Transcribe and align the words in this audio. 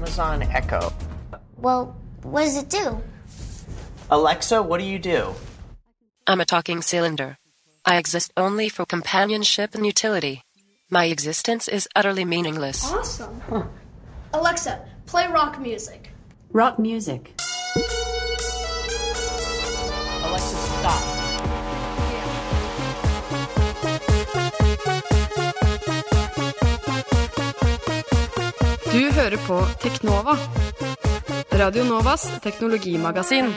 Amazon 0.00 0.42
Echo. 0.44 0.90
Well, 1.58 1.94
what 2.22 2.44
does 2.44 2.56
it 2.56 2.70
do? 2.70 3.02
Alexa, 4.10 4.62
what 4.62 4.80
do 4.80 4.86
you 4.86 4.98
do? 4.98 5.34
I'm 6.26 6.40
a 6.40 6.46
talking 6.46 6.80
cylinder. 6.80 7.36
I 7.84 7.98
exist 7.98 8.32
only 8.34 8.70
for 8.70 8.86
companionship 8.86 9.74
and 9.74 9.84
utility. 9.84 10.42
My 10.88 11.04
existence 11.04 11.68
is 11.68 11.86
utterly 11.94 12.24
meaningless. 12.24 12.90
Awesome. 12.90 13.42
Alexa, 14.32 14.80
play 15.04 15.26
rock 15.26 15.60
music. 15.60 16.08
Rock 16.50 16.78
music. 16.78 17.38
Alexa, 20.24 20.56
stop. 20.56 21.19
Du 28.90 28.98
hører 29.14 29.38
på 29.46 29.56
Teknova. 29.78 30.32
Radio 31.54 31.84
Novas 31.86 32.24
teknologimagasin. 32.42 33.52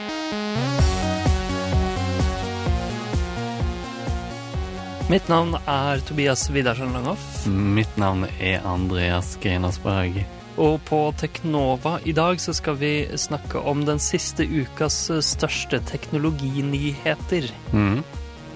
Mitt 5.10 5.26
navn 5.28 5.56
er 5.66 6.04
Tobias 6.06 6.46
Widersen 6.54 6.94
Langhoff. 6.94 7.46
Mitt 7.50 7.98
navn 7.98 8.28
er 8.38 8.62
Andreas 8.62 9.34
Grenersberg. 9.42 10.22
Og 10.54 10.78
på 10.86 11.02
Teknova 11.18 11.96
i 12.06 12.14
dag 12.14 12.38
så 12.38 12.54
skal 12.54 12.78
vi 12.78 12.94
snakke 13.18 13.58
om 13.58 13.82
den 13.88 13.98
siste 13.98 14.46
ukas 14.46 15.08
største 15.18 15.82
teknologinyheter. 15.90 17.50
Mm. 17.74 18.04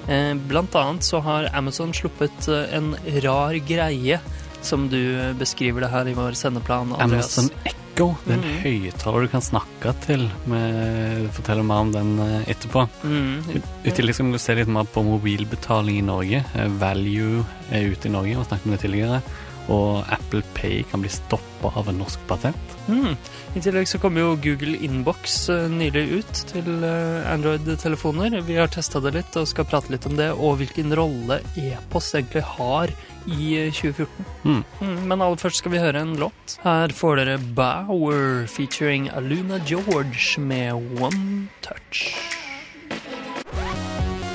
Eh, 0.09 0.35
Blant 0.47 0.79
annet 0.79 1.05
så 1.05 1.19
har 1.27 1.51
Amazon 1.59 1.91
sluppet 1.91 2.47
eh, 2.49 2.71
en 2.79 2.95
rar 3.27 3.59
greie, 3.67 4.23
som 4.63 4.89
du 4.89 5.01
beskriver 5.39 5.81
det 5.81 5.91
her 5.91 6.09
i 6.09 6.15
vår 6.15 6.33
sendeplan, 6.39 6.93
Andreas. 6.99 7.39
Amazon 7.39 7.51
Echo, 7.65 8.17
det 8.27 8.33
er 8.33 8.35
en 8.35 8.41
Mhm. 8.41 8.59
høyttaler 8.63 9.21
du 9.23 9.29
kan 9.29 9.41
snakke 9.43 9.95
til. 10.05 10.31
Vi 10.47 11.29
forteller 11.33 11.65
mer 11.65 11.81
om 11.83 11.93
den 11.93 12.19
eh, 12.21 12.45
etterpå. 12.53 12.89
Mm. 13.05 13.63
I 13.85 13.91
tillegg 13.91 14.15
skal 14.15 14.33
vi 14.33 14.39
se 14.39 14.55
litt 14.55 14.69
mer 14.69 14.85
på 14.85 15.03
mobilbetaling 15.05 15.99
i 15.99 16.03
Norge. 16.07 16.45
Eh, 16.55 16.69
Value 16.69 17.45
er 17.73 17.91
ute 17.91 18.07
i 18.07 18.13
Norge, 18.13 18.37
vi 18.37 18.45
snakket 18.45 18.67
om 18.67 18.73
det 18.73 18.81
tidligere. 18.81 19.23
Og 19.69 20.05
Apple 20.09 20.43
Pay 20.57 20.83
kan 20.91 21.03
bli 21.05 21.11
stoppa 21.13 21.73
av 21.77 21.91
en 21.91 22.01
norsk 22.01 22.23
patent. 22.31 22.77
Mm. 22.89 23.17
I 23.57 23.63
tillegg 23.65 23.89
så 23.89 24.01
kom 24.01 24.17
jo 24.17 24.33
Google 24.41 24.79
Inbox 24.85 25.37
eh, 25.53 25.67
nylig 25.73 26.05
ut 26.21 26.41
til 26.53 26.69
eh, 26.87 27.29
Android-telefoner. 27.29 28.39
Vi 28.49 28.57
har 28.57 28.73
testa 28.73 29.03
det 29.05 29.13
litt 29.17 29.37
og 29.41 29.49
skal 29.51 29.69
prate 29.69 29.93
litt 29.93 30.09
om 30.09 30.17
det, 30.17 30.31
og 30.33 30.59
hvilken 30.63 30.95
rolle 30.97 31.41
e-post 31.61 32.17
egentlig 32.17 32.45
har 32.57 32.93
i 33.29 33.51
eh, 33.67 33.73
2014. 33.73 34.09
Mm. 34.45 34.63
Mm, 34.81 34.99
men 35.11 35.21
aller 35.21 35.41
først 35.41 35.63
skal 35.63 35.75
vi 35.77 35.83
høre 35.83 36.01
en 36.05 36.17
låt. 36.21 36.59
Her 36.65 36.95
får 36.97 37.23
dere 37.23 37.39
Bower 37.59 38.47
featuring 38.49 39.11
Aluna 39.13 39.61
George 39.69 40.41
med 40.41 41.01
One 41.01 41.49
Touch. 41.65 42.09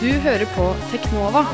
Du 0.04 0.12
hører 0.20 0.46
på 0.58 0.74
Teknova 0.92 1.46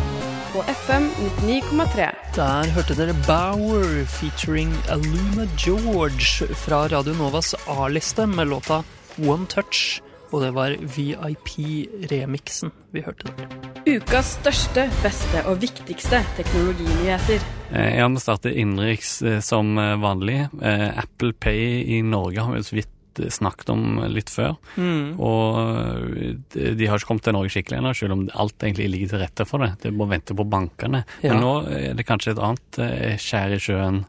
på 0.53 0.63
FM 0.65 1.05
99,3. 1.41 2.09
Der 2.35 2.69
hørte 2.73 2.95
dere 2.97 3.13
Bower 3.27 4.05
featuring 4.09 4.71
Aluna 4.89 5.45
George 5.57 6.47
fra 6.63 6.87
Radio 6.89 7.13
Novas 7.13 7.53
A-liste 7.67 8.25
med 8.27 8.49
låta 8.49 8.83
One 9.21 9.45
Touch. 9.49 10.01
Og 10.31 10.41
det 10.43 10.51
var 10.53 10.75
VIP-remiksen 10.95 12.71
vi 12.93 13.01
hørte 13.05 13.31
der. 13.37 13.49
Ukas 13.89 14.35
største, 14.37 14.85
beste 15.03 15.41
og 15.49 15.61
viktigste 15.61 16.21
teknologinyheter. 16.37 17.45
Eh, 17.73 17.97
Ja, 17.97 18.07
vi 18.07 18.21
starter 18.21 18.53
innenriks 18.53 19.21
eh, 19.21 19.39
som 19.41 19.77
eh, 19.77 19.97
vanlig. 20.01 20.47
Apple 20.61 21.33
Pay 21.33 21.83
i 21.97 22.01
Norge 22.01 22.41
har 22.45 22.53
vi 22.55 22.63
så 22.63 22.75
vidt 22.77 22.93
snakket 23.33 23.69
om 23.73 23.99
litt 24.13 24.31
før. 24.31 24.55
Mm. 24.79 25.19
Og 25.19 25.59
eh, 25.59 26.37
de 26.55 26.69
de 26.79 26.87
har 26.87 26.97
ikke 27.01 27.09
kommet 27.11 27.25
til 27.27 27.35
Norge 27.35 27.51
skikkelig 27.53 27.79
ennå, 27.81 27.91
selv 27.97 28.15
om 28.15 28.23
alt 28.39 28.63
egentlig 28.63 28.87
ligger 28.93 29.11
til 29.13 29.23
rette 29.25 29.45
for 29.49 29.65
det. 29.65 29.73
Det 29.83 29.91
må 29.93 30.07
vente 30.09 30.35
på 30.37 30.47
bankene. 30.47 31.03
Ja. 31.21 31.33
Men 31.33 31.43
nå 31.43 31.53
er 31.75 31.97
det 31.99 32.07
kanskje 32.07 32.33
et 32.37 32.41
annet 32.47 32.79
eh, 32.85 33.17
skjær 33.19 33.55
i 33.57 33.59
sjøen. 33.59 33.99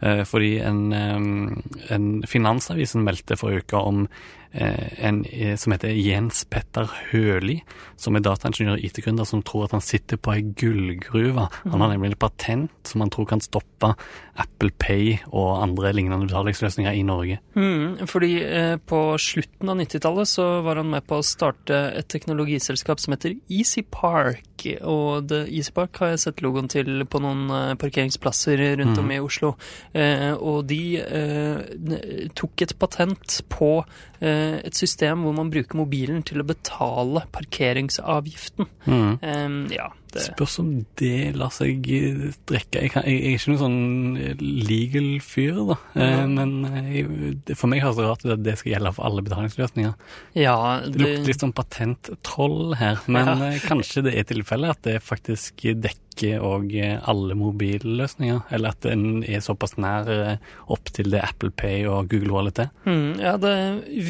eh, 0.00 0.22
Fordi 0.28 0.54
en, 0.64 0.80
en 0.94 2.08
Finansavisen 2.28 3.04
meldte 3.04 3.36
forrige 3.40 3.66
uke 3.68 3.84
om 3.92 4.06
en 4.54 5.24
eh, 5.24 5.56
som 5.56 5.74
heter 5.74 5.94
Jens 5.98 6.44
Petter 6.50 6.90
Høli, 7.10 7.58
som 8.00 8.14
er 8.14 8.22
dataingeniør 8.24 8.78
og 8.78 8.86
IT-gründer 8.86 9.26
som 9.26 9.42
tror 9.42 9.66
at 9.66 9.74
han 9.74 9.84
sitter 9.84 10.20
på 10.20 10.34
ei 10.34 10.44
gullgruve. 10.46 11.48
Han 11.64 11.82
har 11.82 11.90
nemlig 11.90 12.14
et 12.14 12.22
patent 12.22 12.70
som 12.86 13.02
han 13.02 13.10
tror 13.12 13.26
kan 13.32 13.42
stoppe 13.42 13.94
Apple 14.40 14.70
Pay 14.78 15.18
og 15.30 15.62
andre 15.62 15.92
lignende 15.94 16.26
betalingsløsninger 16.26 16.94
i 16.94 17.02
Norge. 17.06 17.38
Mm, 17.58 18.06
fordi 18.10 18.32
eh, 18.42 18.76
på 18.78 19.02
slutten 19.22 19.70
av 19.70 19.78
90-tallet 19.82 20.30
så 20.30 20.48
var 20.66 20.80
han 20.82 20.90
med 20.94 21.06
på 21.06 21.18
å 21.18 21.26
starte 21.26 21.78
et 21.98 22.10
teknologiselskap 22.10 23.02
som 23.02 23.14
heter 23.14 23.36
Easy 23.48 23.82
Park. 23.82 24.42
Og 24.86 25.26
det, 25.28 25.44
Easy 25.52 25.74
Park 25.74 25.98
har 26.02 26.14
jeg 26.14 26.24
sett 26.24 26.42
logoen 26.44 26.70
til 26.72 27.04
på 27.10 27.22
noen 27.22 27.46
eh, 27.50 27.74
parkeringsplasser 27.80 28.62
rundt 28.80 29.02
om 29.02 29.12
i 29.14 29.20
Oslo. 29.22 29.54
Eh, 29.94 30.32
og 30.34 30.64
de 30.70 30.82
eh, 31.02 32.28
tok 32.38 32.66
et 32.66 32.74
patent 32.78 33.38
på 33.52 33.70
eh, 34.20 34.43
et 34.64 34.78
system 34.78 35.24
hvor 35.24 35.36
man 35.36 35.50
bruker 35.52 35.78
mobilen 35.80 36.22
til 36.26 36.42
å 36.42 36.48
betale 36.48 37.24
parkeringsavgiften. 37.34 38.68
Mm. 38.86 39.12
Um, 39.20 39.60
ja, 39.74 39.90
det 40.14 40.22
Spørs 40.28 40.56
om 40.62 40.68
det 41.00 41.12
lar 41.36 41.50
seg 41.54 41.82
drikke. 41.84 42.32
strekke. 42.38 42.82
Jeg, 42.84 42.92
kan, 42.94 43.04
jeg, 43.08 43.18
jeg 43.20 43.34
er 43.34 43.38
ikke 43.38 43.52
noen 43.52 43.62
sånn 43.64 44.16
eh, 44.22 44.44
legal 44.70 45.08
fyr, 45.26 45.60
da. 45.72 45.76
Ja. 45.98 46.26
men 46.30 46.54
eh, 46.70 46.90
jeg, 47.00 47.56
for 47.58 47.70
meg 47.72 47.82
høres 47.84 47.98
det 48.00 48.06
rart 48.08 48.24
ut 48.24 48.32
at 48.38 48.44
det 48.46 48.56
skal 48.60 48.72
gjelde 48.76 48.94
for 48.96 49.08
alle 49.10 49.24
betalingsløsninger. 49.26 49.94
Ja, 50.38 50.56
Det 50.86 51.02
lukter 51.02 51.28
litt 51.28 51.42
sånn 51.44 51.54
patenttroll 51.56 52.74
her, 52.80 53.02
men 53.06 53.26
Ja. 53.26 53.50
eh, 53.52 53.60
kanskje 53.66 54.04
det 54.08 54.14
er 54.18 54.24
tilfellet 54.30 54.70
at 54.78 54.82
det 54.86 54.98
faktisk 55.04 55.64
dekker 55.74 56.40
eh, 56.78 56.98
alle 57.10 57.34
mobilløsninger, 57.34 58.44
eller 58.54 58.68
at 58.74 58.80
den 58.86 59.24
er 59.26 59.42
såpass 59.44 59.76
nær 59.82 60.08
eh, 60.14 60.36
opp 60.70 60.92
til 60.94 61.10
det 61.10 61.22
Apple 61.26 61.50
Pay 61.50 61.84
og 61.90 62.08
Google 62.12 62.32
Wallet 62.36 62.60
er. 62.66 62.70
Mm, 62.86 63.18
ja, 63.22 63.36
det 63.40 63.54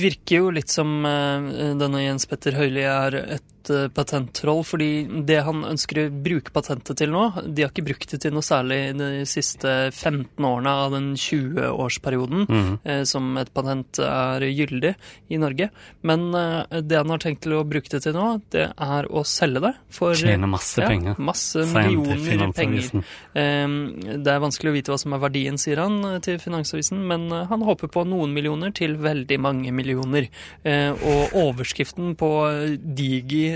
virker 0.02 0.42
jo 0.44 0.50
litt 0.54 0.68
som 0.72 1.00
eh, 1.08 1.72
denne 1.80 2.04
Jens 2.04 2.28
Petter 2.30 2.56
Høili 2.58 2.84
er 2.84 3.16
et 3.38 3.44
eh, 3.72 3.86
patenttroll, 3.94 4.62
fordi 4.66 5.06
det 5.26 5.40
han 5.46 5.64
ønsker 5.68 6.00
å 6.02 6.06
bruke 6.24 6.52
patentet 6.54 6.98
til 7.00 7.12
nå, 7.14 7.24
de 7.46 7.64
har 7.64 7.72
ikke 7.72 7.86
brukt 7.86 8.10
det 8.14 8.20
til 8.24 8.34
noe 8.34 8.44
særlig 8.44 8.80
de 8.98 9.10
siste 9.28 9.72
15 9.92 10.44
årene 10.44 10.74
av 10.84 10.94
den 10.96 11.12
20-årsperioden 11.14 12.46
mm 12.48 12.72
eh, 12.84 13.02
som 13.04 13.36
et 13.38 13.50
patent 13.54 13.98
er 14.02 14.42
gyldig 14.48 14.94
i 15.32 15.38
Norge. 15.38 15.68
Men 16.02 16.24
eh, 16.34 16.80
det 16.82 16.98
han 16.98 17.12
har 17.12 17.20
tenkt 17.22 17.44
til 17.44 17.54
å 17.58 17.64
bruke 17.68 17.90
det 17.92 18.00
til 18.04 18.16
nå, 18.16 18.26
det 18.52 18.66
er 18.72 19.08
å 19.08 19.22
selge 19.28 19.62
det 19.62 19.72
for 19.94 20.16
Tjene 20.18 20.48
masse 20.50 20.80
ja, 20.82 20.88
penger. 20.90 21.18
Masse 21.22 21.64
millioner 21.70 22.52
penger. 22.56 23.04
Det 23.34 24.32
er 24.34 24.42
vanskelig 24.42 24.72
å 24.72 24.76
vite 24.76 24.92
hva 24.92 24.98
som 25.00 25.14
er 25.16 25.22
verdien, 25.22 25.58
sier 25.60 25.80
han 25.82 26.18
til 26.24 26.40
Finansavisen, 26.42 27.02
men 27.08 27.28
han 27.30 27.64
håper 27.64 27.90
på 27.92 28.04
noen 28.08 28.34
millioner 28.34 28.74
til 28.74 28.96
veldig 29.00 29.38
mange 29.40 29.72
millioner. 29.74 30.28
Eh, 30.62 30.90
Og 31.04 31.34
overskriften 31.38 32.14
på 32.18 32.30
eh, 32.48 32.76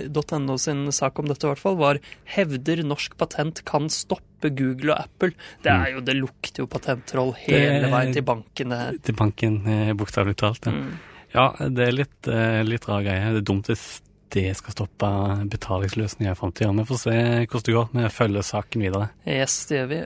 digi.no 0.07 0.57
sin 0.59 0.87
sak 0.93 1.19
om 1.19 1.27
dette 1.29 1.45
i 1.47 1.51
hvert 1.51 1.59
fall 1.63 1.77
var 1.77 1.99
'Hevder 2.35 2.83
norsk 2.85 3.17
patent 3.19 3.65
kan 3.65 3.89
stoppe 3.89 4.51
Google 4.55 4.95
og 4.95 5.05
Apple'. 5.07 5.35
Det 5.63 5.73
er 5.73 5.93
jo, 5.95 6.01
det 6.01 6.17
lukter 6.17 6.63
jo 6.63 6.67
patenttroll 6.67 7.35
hele 7.35 7.81
Det- 7.83 7.91
veien 7.91 8.13
til 8.15 8.23
banken. 8.23 9.01
Til 9.03 9.15
banken, 9.15 9.67
eh, 9.67 9.93
bokstavelig 9.93 10.37
talt. 10.37 10.67
Ja. 10.67 10.73
Mm. 10.73 10.93
Ja, 11.35 11.53
det 11.69 11.89
er 11.89 11.93
litt, 11.93 12.29
eh, 12.29 12.63
litt 12.65 12.87
rar 12.89 13.03
greie. 13.03 13.33
Det 13.33 13.43
er 13.43 13.53
dumt 13.53 13.67
hvis 13.67 14.01
det 14.35 14.57
skal 14.59 14.75
stoppe 14.75 15.09
betalingsløsninger 15.53 16.35
i 16.35 16.39
framtida. 16.39 16.71
Vi 16.77 16.87
får 16.89 17.01
se 17.03 17.15
hvordan 17.19 17.65
det 17.69 17.75
går. 17.75 17.89
Vi 17.93 18.11
følger 18.13 18.47
saken 18.47 18.85
videre. 18.85 19.09
Yes, 19.27 19.55
det 19.69 19.79
gjør 19.79 19.89
vi. 19.93 20.01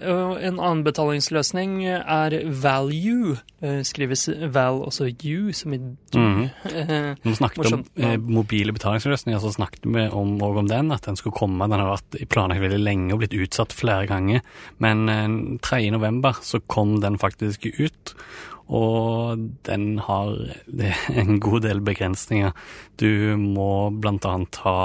En 0.48 0.60
annen 0.60 0.84
betalingsløsning 0.86 1.74
er 1.88 2.36
Value. 2.62 3.38
Eh, 3.62 3.80
Skrives 3.86 4.28
Val, 4.54 4.82
altså 4.86 5.08
U, 5.10 5.52
som 5.54 5.74
i 5.74 5.80
du. 5.80 6.18
Mm. 6.18 6.44
Eh, 6.70 6.94
Når 7.22 7.28
vi 7.30 7.34
snakket 7.38 7.58
om 7.58 7.64
Morsomt 7.64 7.90
eh, 8.02 8.16
mobile 8.18 8.74
betalingsløsninger, 8.74 9.42
så 9.42 9.52
snakket 9.54 9.86
vi 9.86 10.06
om, 10.08 10.34
om 10.42 10.68
den, 10.68 10.92
at 10.92 11.06
den 11.06 11.18
skulle 11.18 11.36
komme. 11.36 11.68
Den 11.70 11.82
har 11.82 11.92
vært 11.94 12.20
i 12.20 12.26
planlagt 12.26 12.64
veldig 12.64 12.82
lenge 12.82 13.14
og 13.14 13.22
blitt 13.22 13.36
utsatt 13.38 13.74
flere 13.74 14.08
ganger. 14.10 14.42
Men 14.82 15.08
eh, 15.08 15.58
3. 15.62 15.84
november 15.94 16.42
så 16.42 16.62
kom 16.66 17.00
den 17.02 17.18
faktisk 17.22 17.66
ut. 17.78 18.16
Og 18.68 19.42
den 19.66 19.98
har 20.06 20.36
en 21.22 21.40
god 21.40 21.66
del 21.66 21.82
begrensninger. 21.84 22.54
Du 23.00 23.36
må 23.40 23.90
blant 23.90 24.26
annet 24.28 24.62
ha 24.66 24.78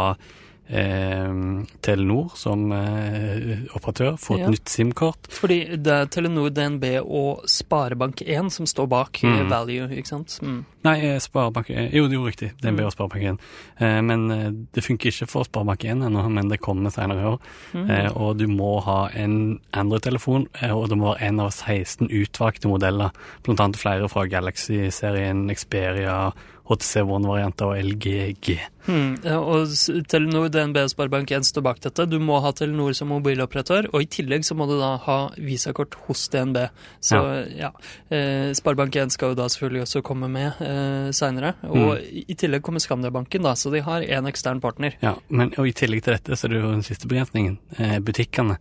Telenor 0.69 2.31
som 2.35 2.71
eh, 2.75 3.63
operatør 3.77 4.17
få 4.19 4.35
et 4.35 4.41
Ja. 4.41 4.49
nytt 4.51 4.69
SIM-kort. 4.69 5.27
Fordi 5.31 5.77
det 5.77 5.87
er 5.93 6.05
Telenor, 6.11 6.49
DNB 6.51 6.83
og 7.05 7.43
Sparebank1 7.47 8.49
som 8.51 8.65
står 8.65 8.87
bak 8.91 9.23
eh, 9.23 9.27
Mm. 9.37 9.49
Value, 9.49 9.87
ikke 9.97 10.07
sant? 10.07 10.39
Mm. 10.41 10.65
Nei, 10.83 10.95
eh, 11.05 11.19
Sparebank 11.19 11.69
Jo, 11.69 12.07
det 12.07 12.13
er 12.13 12.19
jo 12.19 12.25
riktig. 12.27 12.51
DNB 12.61 12.79
og 12.85 12.93
Sparebank1. 12.95 13.37
Eh, 13.79 14.01
men 14.01 14.31
eh, 14.31 14.51
det 14.73 14.83
funker 14.83 15.09
ikke 15.11 15.27
for 15.29 15.43
Sparebank1 15.47 16.03
ennå, 16.07 16.29
men 16.29 16.49
det 16.49 16.59
kommer 16.61 16.89
senere 16.91 17.21
i 17.21 17.29
år. 17.31 17.39
Mm. 17.73 17.89
Eh, 17.89 18.11
og 18.17 18.37
du 18.37 18.47
må 18.47 18.81
ha 18.83 19.07
en 19.15 19.59
Android-telefon, 19.73 20.47
eh, 20.61 20.71
og 20.75 20.89
det 20.89 20.97
må 20.97 21.13
være 21.15 21.27
en 21.29 21.39
av 21.39 21.51
16 21.51 22.07
utvalgte 22.09 22.67
modeller. 22.67 23.11
Blant 23.43 23.59
annet 23.59 23.77
flere 23.79 24.09
fra 24.09 24.25
Galaxy-serien, 24.27 25.47
Xperia, 25.53 26.31
HTC 26.67 27.01
One-varianter 27.07 27.65
og 27.71 27.77
LGG. 27.79 28.59
Mm. 28.87 29.17
Og 29.37 29.73
Telenor, 30.11 30.47
DNB 30.53 30.79
og 30.83 30.91
Sparebank1 30.93 31.49
står 31.49 31.65
bak 31.65 31.81
dette. 31.83 32.07
Du 32.09 32.17
må 32.23 32.39
ha 32.43 32.53
Telenor 32.55 32.95
som 32.97 33.11
mobiloperatør, 33.11 33.89
og 33.93 34.05
i 34.05 34.09
tillegg 34.17 34.45
så 34.47 34.57
må 34.57 34.69
du 34.69 34.77
da 34.79 34.93
ha 35.07 35.17
visakort 35.41 35.97
hos 36.07 36.27
DNB. 36.33 36.61
Så 37.03 37.21
ja, 37.57 37.73
eh, 38.13 38.53
Sparebank1 38.57 39.15
skal 39.15 39.33
jo 39.33 39.39
da 39.41 39.49
selvfølgelig 39.51 39.85
også 39.87 40.03
komme 40.05 40.29
med 40.31 40.61
eh, 40.63 41.09
seinere. 41.15 41.55
Og 41.67 41.97
i 41.97 42.27
i 42.27 42.35
tillegg 42.35 42.63
kommer 42.65 42.83
Skandiabanken, 42.83 43.45
da, 43.45 43.55
så 43.55 43.71
de 43.73 43.81
har 43.85 44.03
én 44.03 44.27
ekstern 44.29 44.61
partner. 44.63 44.97
Ja, 45.01 45.15
men 45.29 45.53
og 45.57 45.69
i 45.69 45.75
tillegg 45.75 46.03
til 46.05 46.17
dette 46.17 46.37
så 46.37 46.47
er 46.47 46.53
det 46.53 46.61
jo 46.61 46.73
den 46.73 46.85
siste 46.85 47.09
begrensningen, 47.09 47.57
eh, 47.79 47.97
butikkene. 48.03 48.57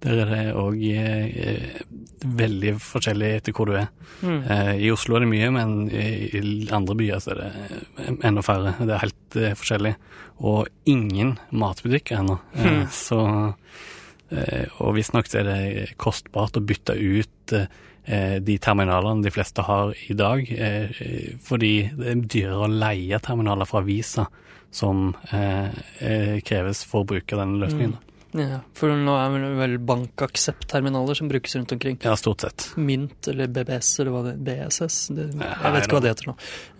Der 0.00 0.22
er 0.22 0.30
det 0.30 0.42
òg 0.56 0.78
eh, 0.96 1.80
veldig 2.24 2.70
forskjellig 2.80 3.30
etter 3.36 3.52
hvor 3.56 3.68
du 3.68 3.74
er. 3.76 3.90
Mm. 4.24 4.38
Eh, 4.48 4.70
I 4.86 4.90
Oslo 4.94 5.18
er 5.18 5.24
det 5.26 5.28
mye, 5.32 5.50
men 5.52 5.74
i, 5.92 6.40
andre 6.72 6.96
byer 6.96 7.20
så 7.20 7.34
er 7.34 7.40
det 7.42 7.48
eh, 8.06 8.14
enda 8.30 8.44
færre. 8.44 8.72
Det 8.80 8.94
er 8.96 9.02
helt 9.04 9.36
eh, 9.36 9.52
forskjellig. 9.60 9.92
Og 10.40 10.70
ingen 10.88 11.36
matbutikker 11.52 12.22
ennå. 12.22 12.38
Eh, 12.56 12.70
Mm. 12.70 12.86
Så 12.96 13.20
eh, 14.32 14.66
Og 14.80 14.94
visstnok 14.96 15.28
er 15.36 15.44
det 15.48 15.86
kostbart 16.00 16.56
å 16.56 16.64
bytte 16.64 16.96
ut 16.96 17.56
de 18.10 18.54
terminalene 18.58 19.22
de 19.22 19.30
fleste 19.30 19.62
har 19.62 19.90
i 20.08 20.14
dag, 20.16 20.40
fordi 21.44 21.72
det 21.94 22.06
er 22.14 22.22
dyrere 22.32 22.64
å 22.64 22.70
leie 22.72 23.18
terminaler 23.22 23.68
fra 23.68 23.82
Visa 23.86 24.24
som 24.74 25.12
kreves 26.00 26.80
for 26.88 27.04
å 27.04 27.08
bruke 27.12 27.36
denne 27.38 27.60
løsningen. 27.60 27.92
Ja, 28.36 28.60
for 28.78 28.92
nå 28.94 29.14
er 29.18 29.32
det 29.42 29.48
vel 29.58 29.72
bankaksept-terminaler 29.88 31.16
som 31.18 31.28
brukes 31.28 31.56
rundt 31.56 31.72
omkring. 31.74 31.96
Ja, 32.04 32.12
stort 32.16 32.40
sett. 32.44 32.66
Mynt 32.78 33.26
eller 33.28 33.48
BBS 33.50 33.88
eller 34.00 34.12
hva 34.14 34.20
det 34.28 34.34
BSS? 34.46 34.98
Det, 35.16 35.24
jeg 35.34 35.72
vet 35.74 35.86
ikke 35.88 35.96
hva 35.96 36.02
det 36.04 36.12
heter 36.12 36.28
nå. 36.30 36.34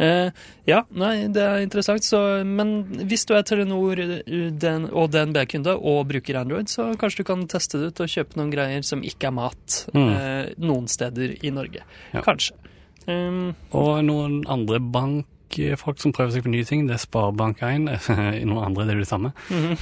Eh, 0.07 0.31
ja, 0.71 0.83
nei, 0.95 1.27
det 1.35 1.43
er 1.43 1.65
interessant. 1.65 2.07
Så, 2.07 2.21
men 2.47 2.73
hvis 3.11 3.27
du 3.27 3.35
er 3.35 3.43
Telenor 3.49 3.99
eh, 4.05 4.21
den, 4.63 4.87
og 4.93 5.11
DNB-kunde 5.11 5.75
og 5.77 6.05
bruker 6.13 6.39
Android, 6.45 6.71
så 6.71 6.93
kanskje 7.01 7.25
du 7.25 7.29
kan 7.33 7.43
teste 7.51 7.81
det 7.83 7.91
ut 7.93 8.05
og 8.07 8.13
kjøpe 8.15 8.39
noen 8.39 8.55
greier 8.55 8.87
som 8.87 9.03
ikke 9.03 9.31
er 9.33 9.37
mat 9.41 9.81
Mm. 9.91 10.09
eh, 10.15 10.53
noen 10.63 10.87
steder 10.91 11.33
i 11.43 11.51
Norge. 11.51 11.83
Ja. 12.15 12.23
Kanskje. 12.23 12.55
Um, 13.11 13.57
Og 13.75 14.05
noen 14.07 14.43
andre 14.47 14.79
bankfolk 15.57 16.01
som 16.01 16.13
prøver 16.13 16.35
seg 16.35 16.45
på 16.45 16.53
nye 16.53 16.67
ting, 16.67 16.87
det 16.87 16.97
er 16.97 17.03
Sparebank1. 17.03 17.89
Noen 18.49 18.65
andre 18.65 18.87
det 18.87 18.95
er 18.95 19.03
det 19.03 19.09
samme. 19.11 19.33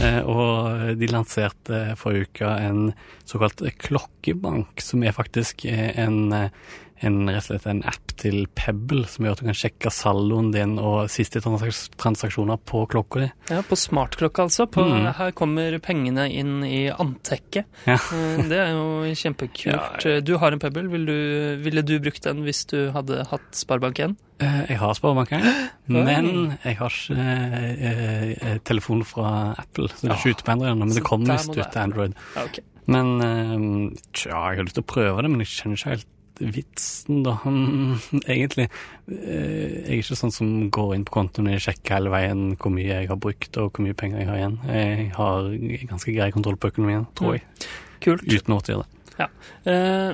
eh, 0.00 0.20
og 0.24 0.98
de 0.98 1.08
lanserte 1.10 1.96
forrige 1.98 2.28
uke 2.28 2.52
en 2.68 2.92
såkalt 3.28 3.62
klokkebank, 3.78 4.80
som 4.80 5.02
er 5.02 5.16
faktisk 5.16 5.64
eh, 5.68 5.92
en, 5.98 6.32
eh, 6.32 6.50
en, 7.06 7.16
rett 7.28 7.42
og 7.44 7.46
slett 7.52 7.66
en 7.70 7.82
app 7.86 8.12
til 8.18 8.46
Pebble, 8.58 9.04
som 9.06 9.24
gjør 9.26 9.36
at 9.36 9.40
du 9.42 9.46
kan 9.46 9.56
sjekke 9.60 9.90
saldoen 9.94 10.48
din 10.54 10.72
og 10.82 11.06
siste 11.12 11.38
transaks 11.44 11.84
transaksjoner 12.00 12.58
på 12.66 12.80
klokka 12.90 13.20
di. 13.22 13.28
ja, 13.52 13.60
på 13.62 13.76
smartklokka 13.78 14.46
altså. 14.48 14.66
På, 14.66 14.82
Mm. 14.88 15.06
Her 15.18 15.30
kommer 15.36 15.76
pengene 15.84 16.24
inn 16.32 16.64
i 16.66 16.88
antekket. 16.90 17.66
Ja. 17.86 17.94
Eh, 17.98 18.40
det 18.48 18.58
er 18.58 18.72
jo 18.74 19.14
kjempekult. 19.14 20.04
Ja, 20.08 20.20
Du 20.24 20.36
har 20.38 20.52
en 20.52 20.58
Pebble. 20.62 20.88
Vil 20.90 21.04
du, 21.06 21.16
ville 21.62 21.82
du 21.82 21.98
brukt 22.00 22.22
den 22.24 22.42
hvis 22.46 22.64
du 22.70 22.90
hadde 22.94 23.24
hatt 23.30 23.46
Sparebank1? 23.52 24.16
Eh, 24.40 24.60
Jeg 24.70 24.78
har 24.78 24.94
Sparebank1, 24.98 25.46
men 25.86 26.56
jeg 26.64 26.76
har 26.78 26.90
ikke 26.94 27.28
eh, 27.78 28.58
telefon 28.64 29.04
fra 29.06 29.54
Apple, 29.58 29.88
så 29.94 30.06
det 30.06 30.10
er 30.12 30.18
ikke 30.18 30.34
ute 30.38 30.44
på 30.46 30.52
Android. 30.56 30.76
Men 30.82 30.94
det 30.96 31.04
kommer 31.06 31.34
visst 31.36 31.54
ut 31.54 31.62
til 31.72 31.82
Android. 31.82 32.14
Men 32.88 33.10
tja, 34.16 34.30
jeg 34.32 34.58
har 34.62 34.64
lyst 34.64 34.78
til 34.78 34.84
å 34.86 34.88
prøve 34.94 35.22
det, 35.24 35.30
men 35.32 35.42
jeg 35.44 35.50
kjenner 35.52 35.76
ikke 35.80 35.92
helt 35.96 36.06
vitsen, 36.40 37.22
da. 37.26 37.36
Mm, 37.44 37.98
Egentlig. 38.26 38.68
Eh, 39.10 39.84
Jeg 39.88 39.98
er 39.98 40.00
ikke 40.02 40.18
sånn 40.20 40.32
som 40.34 40.50
går 40.74 40.94
inn 40.96 41.04
på 41.08 41.14
kontoen 41.18 41.50
og 41.52 41.60
sjekker 41.64 41.96
hele 41.98 42.10
veien 42.14 42.42
hvor 42.56 42.72
mye 42.74 42.88
jeg 42.90 43.08
har 43.10 43.16
brukt 43.20 43.56
og 43.60 43.72
hvor 43.72 43.84
mye 43.86 43.96
penger 43.98 44.22
jeg 44.22 44.28
har 44.30 44.40
igjen. 44.42 44.58
Jeg 44.68 45.10
har 45.16 45.50
ganske 45.94 46.14
grei 46.16 46.30
kontroll 46.34 46.56
på 46.60 46.70
økonomien, 46.72 47.06
tror 47.18 47.38
jeg, 47.38 47.44
Kult. 48.04 48.22
uten 48.28 48.54
å 48.54 48.60
gjøre 48.62 48.84
det. 48.84 48.94
Ja. 49.18 49.26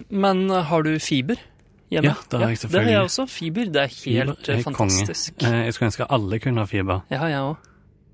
men 0.08 0.48
har 0.48 0.82
du 0.86 0.94
fiber 0.98 1.36
hjemme? 1.92 2.08
Ja, 2.08 2.14
det 2.30 2.38
har 2.40 2.48
jeg 2.54 2.58
selvfølgelig. 2.62 2.86
Det 2.88 2.94
har 2.94 3.02
jeg 3.02 3.08
også. 3.10 3.26
Fiber. 3.28 3.66
Det 3.74 3.82
er 3.82 3.92
helt 4.00 4.48
er 4.48 4.62
fantastisk. 4.64 5.34
konge. 5.38 5.52
Eh, 5.52 5.64
Jeg 5.66 5.74
skulle 5.76 5.90
ønske 5.92 6.06
alle 6.16 6.38
kunne 6.40 6.64
ha 6.64 6.66
fiber. 6.70 7.02
Ja, 7.12 7.26
jeg 7.28 7.42
òg. 7.50 7.56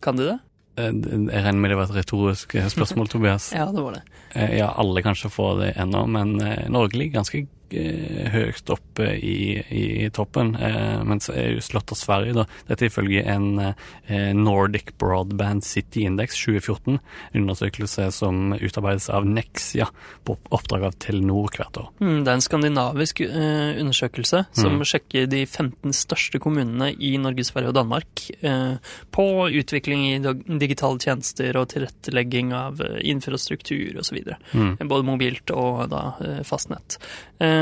Kan 0.03 0.17
du 0.19 0.25
det? 0.27 0.39
Eh, 0.81 0.91
Jeg 0.91 1.45
regner 1.45 1.61
med 1.63 1.71
det 1.71 1.77
var 1.79 1.85
et 1.93 1.95
retorisk 2.01 2.55
eh, 2.59 2.67
spørsmål, 2.75 3.09
Tobias. 3.13 3.53
Ja, 3.55 3.69
det 3.71 3.83
var 3.87 3.93
det. 4.01 4.03
Eh, 4.35 4.59
Ja, 4.59 4.73
alle 4.83 5.03
kanskje 5.07 5.31
får 5.31 5.61
det 5.63 5.71
ennå, 5.77 6.03
men 6.11 6.35
eh, 6.43 6.67
Norge 6.69 6.99
ligger 6.99 7.21
ganske 7.21 7.39
eh, 7.45 7.47
høyt 7.73 8.71
oppe 8.73 9.07
i, 9.17 9.61
i 9.71 10.11
toppen. 10.15 10.55
Eh, 10.57 11.03
mens 11.07 11.31
EU-slått 11.33 11.93
av 11.95 11.99
Sverige, 12.01 12.35
da. 12.41 12.47
Dette 12.69 12.89
ifølge 12.89 13.23
en 13.31 13.59
eh, 13.61 14.33
Nordic 14.37 14.95
Broadband 15.01 15.65
City 15.65 16.05
Index 16.09 16.37
2014. 16.45 16.99
En 17.33 17.41
undersøkelse 17.45 18.11
som 18.15 18.55
utarbeides 18.57 19.09
av 19.11 19.27
Nexia 19.27 19.89
på 20.27 20.37
oppdrag 20.51 20.89
av 20.91 20.99
Telenor 21.03 21.51
hvert 21.57 21.81
år. 21.81 21.89
Mm, 22.01 22.23
det 22.25 22.33
er 22.33 22.39
en 22.39 22.47
skandinavisk 22.47 23.25
eh, 23.27 23.81
undersøkelse 23.81 24.45
som 24.57 24.71
Mm. 24.81 24.85
sjekker 24.87 25.27
de 25.29 25.45
15 25.47 25.93
største 25.93 26.39
kommunene 26.41 26.93
i 26.95 27.17
Norge, 27.19 27.45
Sverige 27.45 27.73
og 27.73 27.75
Danmark 27.75 28.23
eh, 28.41 28.77
på 29.11 29.25
utvikling 29.51 30.05
i 30.13 30.59
digitale 30.61 30.99
tjenester 31.03 31.57
og 31.59 31.69
tilrettelegging 31.73 32.53
av 32.57 32.81
eh, 32.81 33.01
infrastruktur 33.11 33.99
osv. 34.01 34.21
Mm. 34.55 34.77
Både 34.89 35.07
mobilt 35.07 35.51
og 35.51 35.89
da 35.91 36.05
eh, 36.25 36.41
fastnett. 36.47 36.99
Eh, 37.41 37.60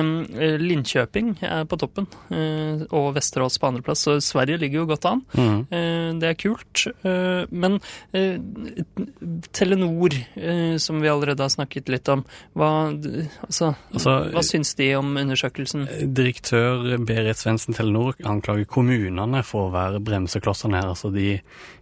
Linköping 0.61 1.35
er 1.43 1.65
på 1.69 1.79
toppen, 1.81 2.07
eh, 2.31 2.85
og 2.95 3.15
Vesterås 3.17 3.59
på 3.61 3.69
andreplass, 3.71 4.05
så 4.07 4.17
Sverige 4.23 4.59
ligger 4.63 4.83
jo 4.83 4.87
godt 4.93 5.07
an. 5.11 5.23
Mm. 5.35 5.61
Eh, 5.71 6.13
Det 6.19 6.29
er 6.31 6.35
kult. 6.41 6.87
eh, 7.05 7.47
Men 7.51 7.81
eh, 8.13 8.39
Telenor, 9.53 10.15
eh, 10.35 10.77
som 10.79 11.01
vi 11.01 11.09
allerede 11.09 11.43
har 11.43 11.49
snakket 11.53 11.89
litt 11.89 12.09
om, 12.09 12.25
hva, 12.57 12.71
altså, 13.47 13.75
Altså, 13.93 14.15
hva 14.35 14.43
syns 14.47 14.75
de 14.79 14.91
om 14.99 15.17
undersøkelsen? 15.17 15.87
Direktør 16.15 16.99
Berit 17.07 17.37
Svendsen 17.41 17.75
Telenor 17.77 18.15
anklager 18.25 18.67
kommunene 18.67 19.43
for 19.47 19.69
å 19.69 19.75
være 19.75 20.01
bremseklossene 20.05 20.81
her. 20.81 20.89
Altså 20.93 21.13
de, 21.15 21.41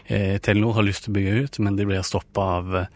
eh, 0.08 0.38
Telenor 0.38 0.74
har 0.74 0.82
lyst 0.86 1.04
til 1.04 1.12
å 1.14 1.16
bygge 1.19 1.44
ut, 1.44 1.58
men 1.60 1.76
de 1.76 1.84
blir 1.88 2.02
stoppa 2.06 2.46
av, 2.60 2.86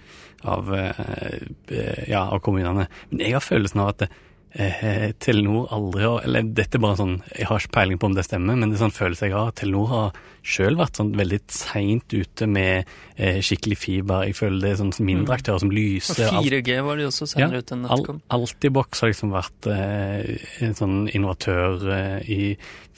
av, 0.45 0.75
eh, 0.75 2.09
ja, 2.09 2.25
av 2.31 2.41
kommunene. 2.41 2.89
Men 3.11 3.19
jeg 3.27 3.33
har 3.37 3.41
følelsen 3.45 3.81
av 3.81 3.89
at 3.95 4.09
eh, 4.53 5.11
Telenor 5.19 5.69
aldri 5.75 6.03
har 6.05 6.25
Eller 6.27 6.43
dette 6.43 6.79
er 6.79 6.83
bare 6.83 6.99
sånn 6.99 7.17
Jeg 7.37 7.49
har 7.51 7.63
ikke 7.63 7.77
peiling 7.77 8.01
på 8.01 8.11
om 8.11 8.17
det 8.17 8.27
stemmer, 8.27 8.59
men 8.59 8.71
det 8.71 8.79
er 8.79 8.85
sånn 8.87 8.97
følelse 8.97 9.29
jeg 9.29 9.37
har. 9.37 9.55
Telenor 9.57 9.91
har 9.91 10.21
sjøl 10.41 10.77
vært 10.79 11.01
sånn 11.01 11.13
veldig 11.19 11.41
seint 11.53 12.15
ute 12.15 12.47
med 12.49 12.89
eh, 13.21 13.41
skikkelig 13.45 13.79
fiber. 13.79 14.25
Jeg 14.29 14.37
føler 14.39 14.63
det 14.65 14.71
er 14.73 14.79
sånn 14.81 14.93
mindre 15.05 15.37
aktører 15.37 15.63
som 15.63 15.73
lyser. 15.75 16.31
Og 16.31 16.47
4G 16.49 16.79
var 16.87 17.01
de 17.01 17.09
også 17.11 17.29
senere 17.29 17.61
ut 17.61 17.75
enn 17.75 17.85
Al 17.85 18.01
NetCom. 18.01 18.21
Altibox 18.37 19.05
har 19.05 19.13
liksom 19.13 19.35
vært 19.35 19.69
eh, 19.73 20.31
en 20.65 20.79
sånn 20.79 20.97
innovatør 21.13 21.85
eh, 21.97 22.31
i, 22.33 22.41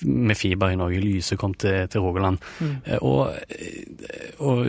med 0.06 0.38
fiber 0.38 0.74
i 0.74 0.78
Norge. 0.78 1.02
Lyse 1.02 1.38
kom 1.40 1.56
til, 1.58 1.88
til 1.90 2.04
Rogaland. 2.04 2.38
Mm. 2.62 2.74
Eh, 2.86 3.02
og, 3.02 3.34
eh, 3.58 4.38
og 4.42 4.62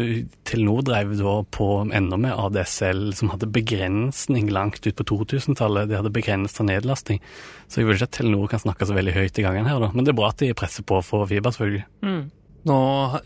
Telenor 0.49 0.81
drev 0.89 1.13
da 1.19 1.37
på 1.53 1.69
enda 1.93 2.19
med 2.19 2.33
ADSL, 2.33 3.11
som 3.17 3.33
hadde 3.35 3.51
begrensning 3.53 4.49
langt 4.53 4.81
ut 4.87 4.97
på 4.97 5.07
2000-tallet. 5.13 5.91
De 5.91 5.99
hadde 6.01 6.13
begrensa 6.13 6.65
nedlasting. 6.73 7.23
Så 7.69 7.81
jeg 7.81 7.89
vil 7.89 7.97
ikke 7.97 8.09
at 8.09 8.15
Telenor 8.19 8.51
kan 8.51 8.61
snakke 8.61 8.89
så 8.89 8.97
veldig 8.97 9.15
høyt 9.15 9.39
i 9.39 9.45
gangen 9.45 9.69
her, 9.69 9.81
da. 9.81 9.93
Men 9.93 10.05
det 10.05 10.13
er 10.13 10.21
bra 10.21 10.33
at 10.33 10.41
de 10.41 10.53
presser 10.57 10.85
på 10.85 10.99
for 11.05 11.29
fiber, 11.29 11.55
selvfølgelig. 11.55 11.85
Mm. 12.05 12.23
Nå 12.63 12.75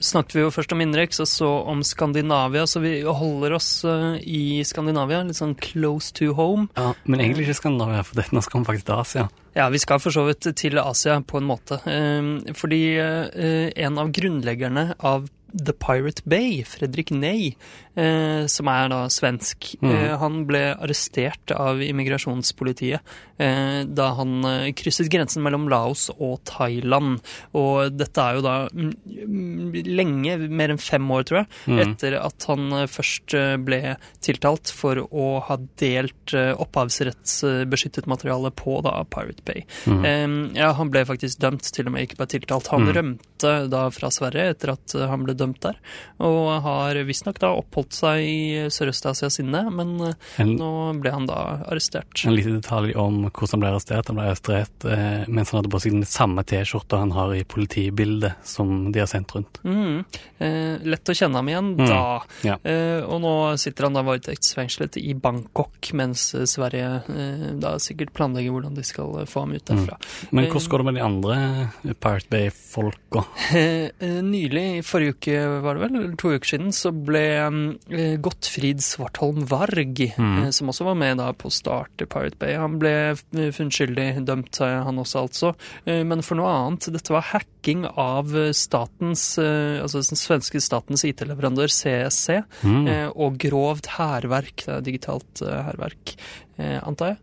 snakket 0.02 0.34
vi 0.34 0.42
jo 0.42 0.54
først 0.54 0.72
om 0.74 0.80
innenriks, 0.82 1.20
og 1.22 1.28
så 1.30 1.50
om 1.70 1.84
Skandinavia, 1.86 2.64
så 2.70 2.82
vi 2.82 2.96
holder 3.06 3.54
oss 3.60 3.70
eh, 3.86 4.18
i 4.26 4.64
Skandinavia, 4.66 5.22
litt 5.28 5.38
sånn 5.38 5.54
close 5.62 6.10
to 6.18 6.32
home. 6.38 6.66
Ja, 6.78 6.96
Men 7.06 7.22
egentlig 7.22 7.46
ikke 7.46 7.60
Skandinavia, 7.60 8.02
for 8.08 8.18
dette 8.18 8.34
nå 8.34 8.42
skal 8.46 8.64
vi 8.64 8.70
faktisk 8.72 8.90
til 8.90 8.98
Asia. 8.98 9.28
Ja, 9.58 9.70
vi 9.74 9.82
skal 9.82 10.02
for 10.02 10.14
så 10.14 10.26
vidt 10.26 10.50
til 10.58 10.82
Asia 10.82 11.20
på 11.22 11.42
en 11.42 11.50
måte. 11.50 11.80
Eh, 11.86 12.54
Fordi 12.58 12.82
eh, 12.98 13.70
en 13.86 14.02
av 14.02 14.10
grunnleggerne 14.14 14.90
av 14.98 15.30
The 15.54 15.74
Pirate 15.74 16.22
Bay, 16.26 16.64
Fredrik 16.68 17.12
Ney, 17.12 17.56
eh, 17.96 18.46
som 18.52 18.68
er 18.68 18.90
da 18.92 19.04
svensk. 19.12 19.76
Mm. 19.82 19.92
Eh, 19.94 20.18
han 20.22 20.42
ble 20.50 20.64
arrestert 20.76 21.52
av 21.56 21.80
immigrasjonspolitiet 21.82 23.00
eh, 23.40 23.84
da 23.88 24.10
han 24.18 24.44
eh, 24.46 24.72
krysset 24.78 25.10
grensen 25.14 25.44
mellom 25.46 25.70
Laos 25.72 26.10
og 26.18 26.42
Thailand. 26.50 27.22
Og 27.58 27.96
dette 27.96 28.22
er 28.22 28.38
jo 28.40 28.44
da 28.46 28.56
mm, 28.74 28.92
mm, 29.08 29.78
lenge, 29.88 30.38
mer 30.50 30.74
enn 30.76 30.82
fem 30.84 31.08
år, 31.12 31.24
tror 31.30 31.42
jeg, 31.44 31.48
Mm. 31.68 31.80
etter 31.84 32.16
at 32.20 32.46
han 32.48 32.68
eh, 32.74 32.86
først 32.88 33.34
eh, 33.36 33.56
ble 33.60 33.82
tiltalt 34.24 34.70
for 34.74 35.00
å 35.08 35.28
ha 35.48 35.58
delt 35.80 36.34
eh, 36.38 36.54
opphavsrettsbeskyttet 36.60 38.08
materiale 38.08 38.52
på 38.52 38.80
da 38.86 39.04
Pirate 39.10 39.44
Bay. 39.48 39.64
Mm. 39.86 40.06
Eh, 40.06 40.60
ja, 40.62 40.72
han 40.78 40.92
ble 40.94 41.04
faktisk 41.08 41.40
dømt, 41.44 41.68
til 41.74 41.88
og 41.90 41.96
med 41.96 42.08
ikke 42.08 42.20
bare 42.22 42.34
tiltalt. 42.36 42.68
Han 42.74 42.86
Mm. 42.88 42.94
rømte 42.96 43.70
da 43.70 43.90
fra 43.92 44.10
Sverige 44.14 44.54
etter 44.54 44.72
at 44.74 44.96
eh, 44.96 45.08
han 45.10 45.24
ble 45.26 45.34
dømt 45.38 45.62
der, 45.64 45.78
og 46.24 46.50
har 46.66 47.00
visstnok 47.08 47.40
da 47.44 47.54
oppholdt 47.58 47.94
seg 47.98 48.24
i 48.26 48.68
Sørøst-Asia 48.74 49.30
sinne, 49.34 49.64
men 49.74 49.96
eh, 50.10 50.14
En, 50.44 50.56
nå 50.60 50.70
ble 51.02 51.12
han 51.14 51.26
da 51.30 51.64
arrestert. 51.68 52.26
en 52.26 52.36
liten 52.36 52.58
detalj 52.62 52.96
om 53.00 53.24
hvordan 53.30 53.54
han 53.58 53.64
ble 53.64 53.72
arrestert. 53.76 54.08
Han 54.12 54.20
ble 54.20 54.28
arrestert 54.32 54.86
eh, 54.90 55.24
mens 55.28 55.52
han 55.54 55.62
hadde 55.62 55.72
på 55.74 55.80
seg 55.84 55.96
den 55.98 56.06
samme 56.10 56.44
T-skjorta 56.48 57.00
han 57.04 57.12
har 57.16 57.34
i 57.38 57.44
politibildet 57.48 58.36
som 58.48 58.92
de 58.92 59.00
har 59.04 59.10
sendt 59.12 59.34
rundt. 59.36 59.62
Mm. 59.64 60.04
Eh, 60.40 60.86
lett 60.88 61.10
å 61.14 61.18
kjenne 61.18 61.40
ham 61.42 61.50
igjen 61.54 61.74
Mm. 61.78 61.88
da. 61.90 62.22
Ja. 62.48 62.54
Eh, 62.64 63.04
og 63.06 63.20
nå 63.22 63.32
sitter 63.60 63.88
han 63.88 63.94
da 63.98 64.02
varetektsfengslet 64.08 64.98
i 65.02 65.14
Bangkok, 65.14 65.90
mens 65.94 66.34
eh, 66.38 66.46
Sverige 66.50 67.02
eh, 67.12 67.44
da 67.60 67.76
sikkert 67.82 68.14
planlegger 68.18 68.54
hvordan 68.56 68.76
de 68.78 68.84
skal 68.88 69.26
få 69.30 69.44
ham 69.46 69.54
ut 69.58 69.66
derfra. 69.68 69.98
Men 70.32 70.48
hvordan 70.50 70.70
går 70.72 70.84
det 70.84 70.88
med 70.88 70.98
de 70.98 71.04
andre 71.06 71.38
Pirate 72.02 72.30
Bay-folka? 72.32 73.26
Nylig, 74.32 74.64
i 74.80 74.84
forrige 74.86 75.16
uke 75.18 75.27
var 75.64 75.76
det 75.78 75.82
vel, 75.84 75.96
eller 76.00 76.16
to 76.20 76.32
uker 76.36 76.48
siden, 76.54 76.70
så 76.76 76.92
ble 76.94 77.22
eh, 77.92 78.16
Gottfrid 78.24 78.80
Svartholm 78.86 79.44
Varg, 79.50 80.14
Mm. 80.18 80.44
eh, 80.46 80.50
som 80.56 80.70
også 80.72 80.86
var 80.88 80.96
med 80.96 81.18
da 81.20 81.32
på 81.34 81.50
å 81.50 81.54
starte 81.54 82.08
Pirate 82.08 82.38
Bay, 82.40 82.54
han 82.56 82.78
ble 82.80 82.94
eh, 83.12 83.52
funnet 83.56 83.76
skyldig, 83.76 84.08
dømt 84.26 84.58
han 84.64 84.98
også 85.02 85.26
altså, 85.28 85.54
men 85.86 86.22
for 86.24 86.36
noe 86.40 86.48
annet. 86.52 86.88
Dette 86.94 87.14
var 87.14 87.26
hacking 87.34 87.86
av 87.98 88.32
statens, 88.56 89.38
altså 89.40 90.02
den 90.04 90.20
svenske 90.20 90.62
statens 90.64 91.04
IT-leverandør 91.08 91.68
CSC, 91.72 92.42
Mm. 92.64 92.88
og 93.16 93.38
grovt 93.42 93.88
hærverk, 93.98 94.64
det 94.66 94.76
er 94.78 94.82
digitalt 94.86 95.42
hærverk, 95.44 96.16
antar 96.58 97.12
jeg. 97.14 97.18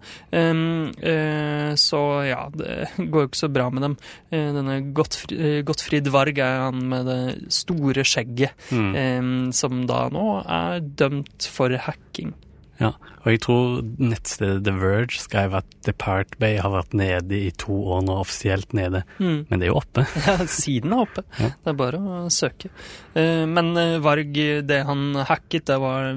Eh, 1.02 1.74
så 1.80 2.00
ja, 2.28 2.44
det 2.54 2.88
går 3.10 3.24
jo 3.24 3.28
ikke 3.30 3.40
så 3.42 3.50
bra 3.52 3.68
med 3.74 3.82
dem. 3.82 3.96
Eh, 4.30 4.48
denne 4.54 4.76
Gottfried 4.94 6.06
eh, 6.06 6.12
Varg 6.14 6.38
er 6.38 6.60
han 6.68 6.82
med 6.88 7.06
det 7.10 7.52
store 7.54 8.04
skjegget, 8.06 8.54
Mm. 8.70 8.94
eh, 8.94 9.52
som 9.52 9.86
da 9.86 10.08
nå 10.12 10.26
er 10.46 10.80
dømt 10.80 11.48
for 11.50 11.70
hacking. 11.86 12.32
Ja, 12.80 12.88
og 13.22 13.28
jeg 13.30 13.38
tror 13.44 13.84
nettstedet 14.02 14.64
The 14.66 14.72
Verge 14.74 15.20
skrev 15.22 15.52
at 15.60 15.88
Pirate 15.94 16.34
Bay 16.42 16.56
har 16.58 16.72
vært 16.74 16.96
nede 16.98 17.36
i 17.38 17.52
to 17.60 17.76
år 17.94 18.00
nå, 18.02 18.16
offisielt 18.24 18.74
nede. 18.74 19.04
Mm. 19.22 19.44
Men 19.46 19.60
det 19.62 19.68
er 19.68 19.70
jo 19.70 19.76
oppe. 19.78 20.02
Ja, 20.24 20.34
siden 20.50 20.94
er 20.96 21.04
oppe. 21.04 21.22
Ja. 21.38 21.52
Det 21.54 21.70
er 21.70 21.78
bare 21.78 22.00
å 22.02 22.18
søke. 22.34 22.72
Eh, 23.14 23.44
Men 23.46 23.70
eh, 23.78 23.96
Varg, 24.02 24.34
det 24.66 24.80
han 24.88 25.04
hacket, 25.28 25.68
det 25.70 25.78
var 25.82 26.10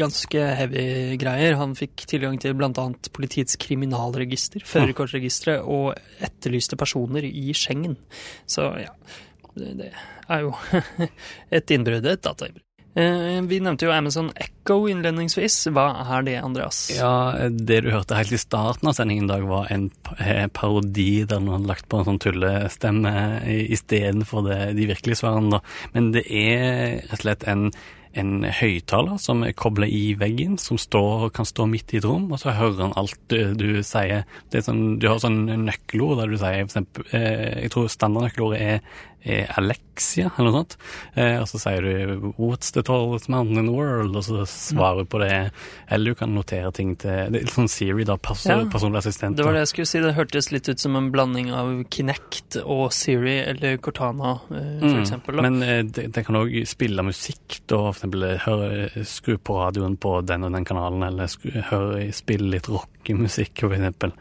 ganske 0.00 0.46
heavy 0.58 0.84
greier. 1.22 1.54
Han 1.60 1.76
fikk 1.78 2.06
tilgang 2.10 2.40
til 2.42 2.56
bl.a. 2.58 2.70
politiets 3.14 3.54
kriminalregister, 3.60 4.64
førerkortregisteret 4.66 5.62
og 5.62 5.94
etterlyste 6.18 6.78
personer 6.80 7.26
i 7.30 7.54
Schengen. 7.54 7.94
Så 8.50 8.66
ja, 8.82 8.90
det, 9.54 9.76
det 9.84 9.92
er 10.30 10.44
jo 10.48 10.52
et 11.60 11.76
innbrudd, 11.76 12.10
et 12.10 12.26
datainnbrudd. 12.26 12.66
Eh, 12.98 13.40
Vi 13.46 13.60
nevnte 13.62 13.86
jo 13.86 13.92
Amazon 13.94 14.32
Echo 14.34 14.80
innledningsvis. 14.90 15.68
Hva 15.74 15.84
er 16.16 16.24
det, 16.26 16.36
Andreas? 16.42 16.80
Ja, 16.90 17.12
det 17.50 17.82
du 17.84 17.90
hørte 17.94 18.18
helt 18.18 18.34
i 18.34 18.40
starten 18.40 18.90
av 18.90 18.96
sendingen 18.98 19.28
i 19.28 19.32
dag, 19.34 19.46
var 19.46 19.70
en 19.70 19.90
eh, 20.18 20.48
parodi 20.52 21.22
der 21.28 21.38
noen 21.38 21.60
hadde 21.60 21.70
lagt 21.70 21.88
på 21.90 22.00
en 22.00 22.08
sånn 22.08 22.20
tullestemme 22.22 23.14
istedenfor 23.70 24.50
de 24.74 24.90
virkelige 24.90 25.22
svarene. 25.22 25.62
Men 25.94 26.10
det 26.16 26.26
er 26.26 27.00
rett 27.06 27.14
og 27.14 27.22
slett 27.22 27.46
en, 27.50 27.68
en 28.18 28.32
høyttaler 28.58 29.20
som 29.22 29.44
er 29.46 29.54
koblet 29.54 29.92
i 29.94 30.16
veggen, 30.18 30.58
som 30.58 30.78
står, 30.80 31.28
kan 31.36 31.46
stå 31.46 31.68
midt 31.70 31.94
i 31.94 32.00
et 32.00 32.08
rom, 32.10 32.26
og 32.34 32.42
så 32.42 32.56
hører 32.58 32.88
han 32.88 32.96
alt 32.98 33.14
du, 33.30 33.54
du 33.54 33.68
sier. 33.86 34.26
Er 34.50 34.66
sånn, 34.66 34.98
du 34.98 35.06
har 35.12 35.22
sånn 35.22 35.44
nøkkelord 35.68 36.24
der 36.24 36.34
du 36.34 36.40
sier 36.42 36.64
eksempel, 36.64 37.06
eh, 37.14 37.62
Jeg 37.68 37.70
tror 37.76 37.86
standardnøkkelordet 37.94 38.60
er 38.66 38.82
Alexia, 39.56 40.30
eller 40.38 40.50
noe 40.50 40.60
sånt. 40.62 40.76
Eh, 41.14 41.36
og 41.42 41.46
så 41.50 41.58
sier 41.60 41.82
du 41.84 42.32
'What's 42.38 42.72
the 42.72 42.82
tallest 42.82 43.28
mountain 43.28 43.58
in 43.58 43.66
the 43.66 43.72
world?' 43.72 44.16
og 44.16 44.24
så 44.24 44.46
svarer 44.48 45.04
du 45.04 45.04
på 45.12 45.20
det. 45.20 45.50
Eller 45.90 46.10
du 46.10 46.14
kan 46.14 46.34
notere 46.34 46.72
ting 46.72 46.96
til 46.96 47.10
Det 47.10 47.40
er 47.40 47.44
litt 47.44 47.52
sånn 47.52 47.68
Siri, 47.68 48.04
da. 48.04 48.16
Perso 48.16 48.48
Ja, 48.48 48.64
personlig 48.64 48.98
assistent. 48.98 49.36
Det 49.36 49.44
var 49.44 49.52
det 49.52 49.60
jeg 49.66 49.68
skulle 49.68 49.86
si. 49.86 50.00
Det 50.00 50.14
hørtes 50.14 50.50
litt 50.52 50.68
ut 50.68 50.80
som 50.80 50.96
en 50.96 51.10
blanding 51.12 51.50
av 51.52 51.84
Kinect 51.90 52.56
og 52.64 52.92
Siri 52.92 53.38
eller 53.44 53.76
Cortana, 53.78 54.40
eh, 54.50 54.80
for 54.80 54.86
Mm, 54.88 55.02
eksempel. 55.02 55.36
Da. 55.36 55.42
Men 55.42 55.62
eh, 55.62 55.82
det, 55.82 56.12
det 56.12 56.24
kan 56.26 56.36
òg 56.36 56.66
spille 56.66 57.02
musikk, 57.04 57.60
da. 57.66 57.76
For 57.92 58.06
eksempel 58.06 58.22
eh, 58.24 58.38
høre, 58.38 59.04
skru 59.04 59.36
på 59.36 59.54
radioen 59.60 59.96
på 59.98 60.24
den 60.24 60.44
og 60.44 60.52
den 60.52 60.64
kanalen, 60.64 61.02
eller 61.02 61.26
skru, 61.26 61.50
høre, 61.70 62.12
spille 62.12 62.50
litt 62.50 62.68
rockemusikk, 62.68 63.60
for 63.60 63.74
eksempel. 63.76 64.12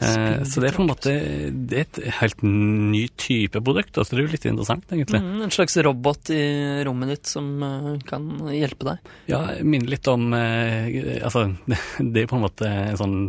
Eh, 0.00 0.42
så 0.48 0.62
det 0.62 0.70
er 0.70 0.76
på 0.78 0.80
en 0.80 0.88
måte 0.88 1.12
Det 1.68 1.76
er 1.76 1.82
et 1.84 1.98
helt 2.22 2.40
ny 2.46 3.02
type 3.20 3.60
produkt, 3.60 3.98
Altså 4.00 4.16
det 4.16 4.22
er 4.22 4.26
jo 4.26 4.32
litt 4.32 4.46
interessant, 4.48 4.86
egentlig. 4.88 5.20
Mm, 5.20 5.42
en 5.44 5.52
slags 5.52 5.76
robot 5.84 6.30
i 6.32 6.40
rommet 6.88 7.12
ditt 7.12 7.28
som 7.28 7.50
eh, 7.66 7.90
kan 8.08 8.30
hjelpe 8.54 8.88
deg. 8.88 9.12
Ja, 9.28 9.42
minner 9.60 9.92
litt 9.92 10.08
om 10.10 10.30
eh, 10.36 11.20
Altså, 11.20 11.50
det 12.14 12.24
er 12.24 12.30
på 12.30 12.40
en 12.40 12.46
måte 12.48 12.70
en 12.70 13.00
sånn 13.00 13.22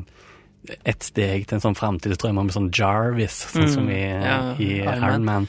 ett 0.85 1.01
steg 1.01 1.47
til 1.49 1.57
en 1.57 1.63
sånn 1.63 1.75
framtidsdrøm 1.75 2.37
med 2.37 2.53
sånn 2.53 2.67
Jarvis, 2.69 3.39
sånn 3.49 3.65
Mm, 3.65 3.71
som 3.73 3.87
i, 3.89 4.01
ja, 4.05 4.35
i 4.61 4.67
Iron 4.83 5.25
Man. 5.25 5.47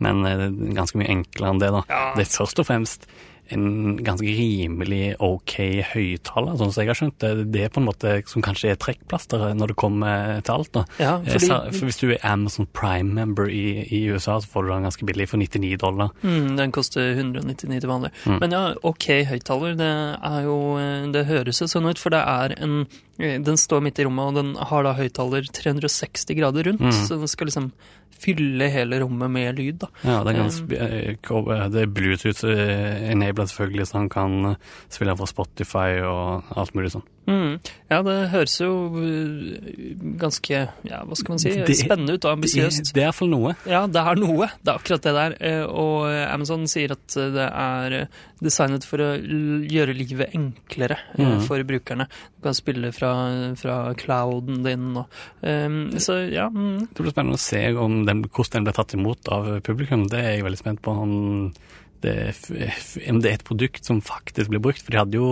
Man. 0.00 0.22
Men 0.24 0.72
ganske 0.74 0.96
mye 0.96 1.10
enklere 1.12 1.52
enn 1.52 1.60
det, 1.60 1.68
da. 1.74 1.82
Ja. 1.90 2.04
Det 2.16 2.24
er 2.24 2.30
først 2.32 2.62
og 2.62 2.68
fremst 2.70 3.04
en 3.52 3.96
ganske 4.04 4.24
rimelig 4.26 5.14
ok 5.20 5.54
høyttaler, 5.92 6.56
sånn 6.56 6.72
som 6.72 6.82
jeg 6.82 6.88
har 6.90 6.98
skjønt 6.98 7.18
det. 7.20 7.32
Det 7.52 7.64
er 7.66 7.72
på 7.74 7.80
en 7.82 7.88
måte 7.88 8.14
som 8.30 8.42
kanskje 8.44 8.70
er 8.72 8.78
trekkplasteret 8.80 9.56
når 9.58 9.72
det 9.72 9.76
kommer 9.76 10.40
til 10.46 10.54
alt, 10.54 10.72
da. 10.72 10.84
Ja, 10.98 11.14
Eh, 11.24 11.32
fordi 11.38 11.78
For 11.78 11.84
hvis 11.88 12.00
du 12.00 12.10
er 12.12 12.18
Amazon 12.24 12.66
Prime-member 12.72 13.48
i, 13.50 13.84
i 13.90 14.00
USA, 14.10 14.38
så 14.40 14.48
får 14.48 14.62
du 14.64 14.68
den 14.72 14.82
ganske 14.88 15.06
billig 15.06 15.28
for 15.28 15.36
99 15.38 15.76
dollar. 15.80 16.10
mm, 16.22 16.56
den 16.56 16.72
koster 16.72 17.12
199 17.14 17.80
til 17.80 17.88
vanlig. 17.90 18.10
Mm. 18.26 18.38
Men 18.40 18.50
ja, 18.56 18.62
OK 18.82 19.06
høyttaler, 19.28 19.74
det 19.76 19.92
er 20.24 20.40
jo 20.44 20.58
eh, 20.78 21.06
Det 21.12 21.26
høres 21.26 21.60
jo 21.60 21.66
sånn 21.70 21.86
ut, 21.90 21.98
for 21.98 22.10
det 22.10 22.20
er 22.24 22.56
en 22.62 22.86
Den 23.18 23.56
står 23.60 23.82
midt 23.84 23.98
i 24.02 24.04
rommet, 24.08 24.26
og 24.32 24.34
den 24.40 24.54
har 24.56 24.82
da 24.82 24.94
høyttaler 24.98 25.46
360 25.54 26.34
grader 26.34 26.64
rundt, 26.66 26.80
Mm. 26.82 26.90
så 26.92 27.18
den 27.18 27.28
skal 27.30 27.46
liksom 27.46 27.72
fylle 28.10 28.68
hele 28.70 29.00
rommet 29.02 29.30
med 29.30 29.58
lyd, 29.58 29.78
da. 29.82 29.88
Ja, 30.02 30.22
det 30.24 30.34
er, 30.34 30.38
ganske, 30.42 30.78
eh, 30.78 31.14
eh, 31.14 31.68
det 31.70 31.82
er 31.82 31.86
Bluetooth-enabled 31.94 33.50
selvfølgelig, 33.50 33.86
så 33.90 33.98
han 33.98 34.08
kan 34.08 34.36
eh, 34.52 34.56
spille 34.88 35.16
fra 35.18 35.26
Spotify 35.30 36.00
og 36.02 36.44
alt 36.56 36.74
mulig 36.74 36.92
sånn. 36.94 37.04
Mm. 37.26 37.58
Ja, 37.90 38.02
det 38.04 38.14
høres 38.32 38.54
jo 38.60 38.70
eh, 39.00 39.94
ganske 40.20 40.58
Ja, 40.84 40.98
hva 41.08 41.16
skal 41.16 41.32
man 41.34 41.38
si? 41.40 41.50
Det- 41.56 41.76
Spennende 41.78 42.14
ut 42.16 42.24
og 42.24 42.28
Det 42.28 42.34
ambisiøst. 42.36 42.92
det 42.92 43.02
er 43.02 43.06
iallfall 43.06 43.30
noe. 43.30 43.54
Ja, 43.66 43.86
det 43.86 43.96
er 43.96 44.14
noe. 44.20 44.48
Det 44.62 44.68
er 44.72 44.78
akkurat 44.78 45.02
det 45.02 45.14
der. 45.14 45.36
Eh, 45.40 45.64
Og 45.64 46.04
Amazon 46.32 46.66
sier 46.66 46.92
at 46.92 47.16
eh, 47.16 47.30
det 47.32 47.48
er 47.50 47.92
eh, 48.02 48.06
designet 48.42 48.84
for 48.84 48.98
å 48.98 49.10
gjøre 49.16 49.94
livet 49.96 50.34
enklere 50.34 50.98
eh, 51.18 51.24
Mhm. 51.24 51.40
for 51.46 51.62
brukerne. 51.64 52.08
Du 52.36 52.42
kan 52.42 52.52
spille 52.54 52.92
fra, 52.92 53.54
fra 53.56 53.94
clouden 53.94 54.62
din 54.62 54.96
og 54.96 55.06
um, 55.42 55.90
Så 55.96 56.30
ja. 56.30 56.48
Mm. 56.50 56.88
Det 56.92 57.00
blir 57.02 57.10
spennende 57.12 57.38
å 57.38 57.38
se 57.40 57.74
om 57.76 58.04
den, 58.04 58.22
hvordan 58.24 58.52
den 58.60 58.64
blir 58.64 58.74
tatt 58.74 58.92
imot 58.94 59.28
av 59.32 59.60
publikum. 59.62 60.08
Det 60.10 60.18
er 60.20 60.36
jeg 60.36 60.44
veldig 60.44 60.58
spent 60.58 60.82
på. 60.82 60.92
Han 60.94 61.14
det, 61.52 61.60
om 62.04 63.20
det 63.24 63.30
er 63.30 63.38
et 63.38 63.44
produkt 63.46 63.84
som 63.88 64.00
faktisk 64.04 64.52
blir 64.52 64.62
brukt. 64.64 64.82
For 64.84 64.94
de 64.94 65.00
hadde 65.00 65.18
jo 65.18 65.30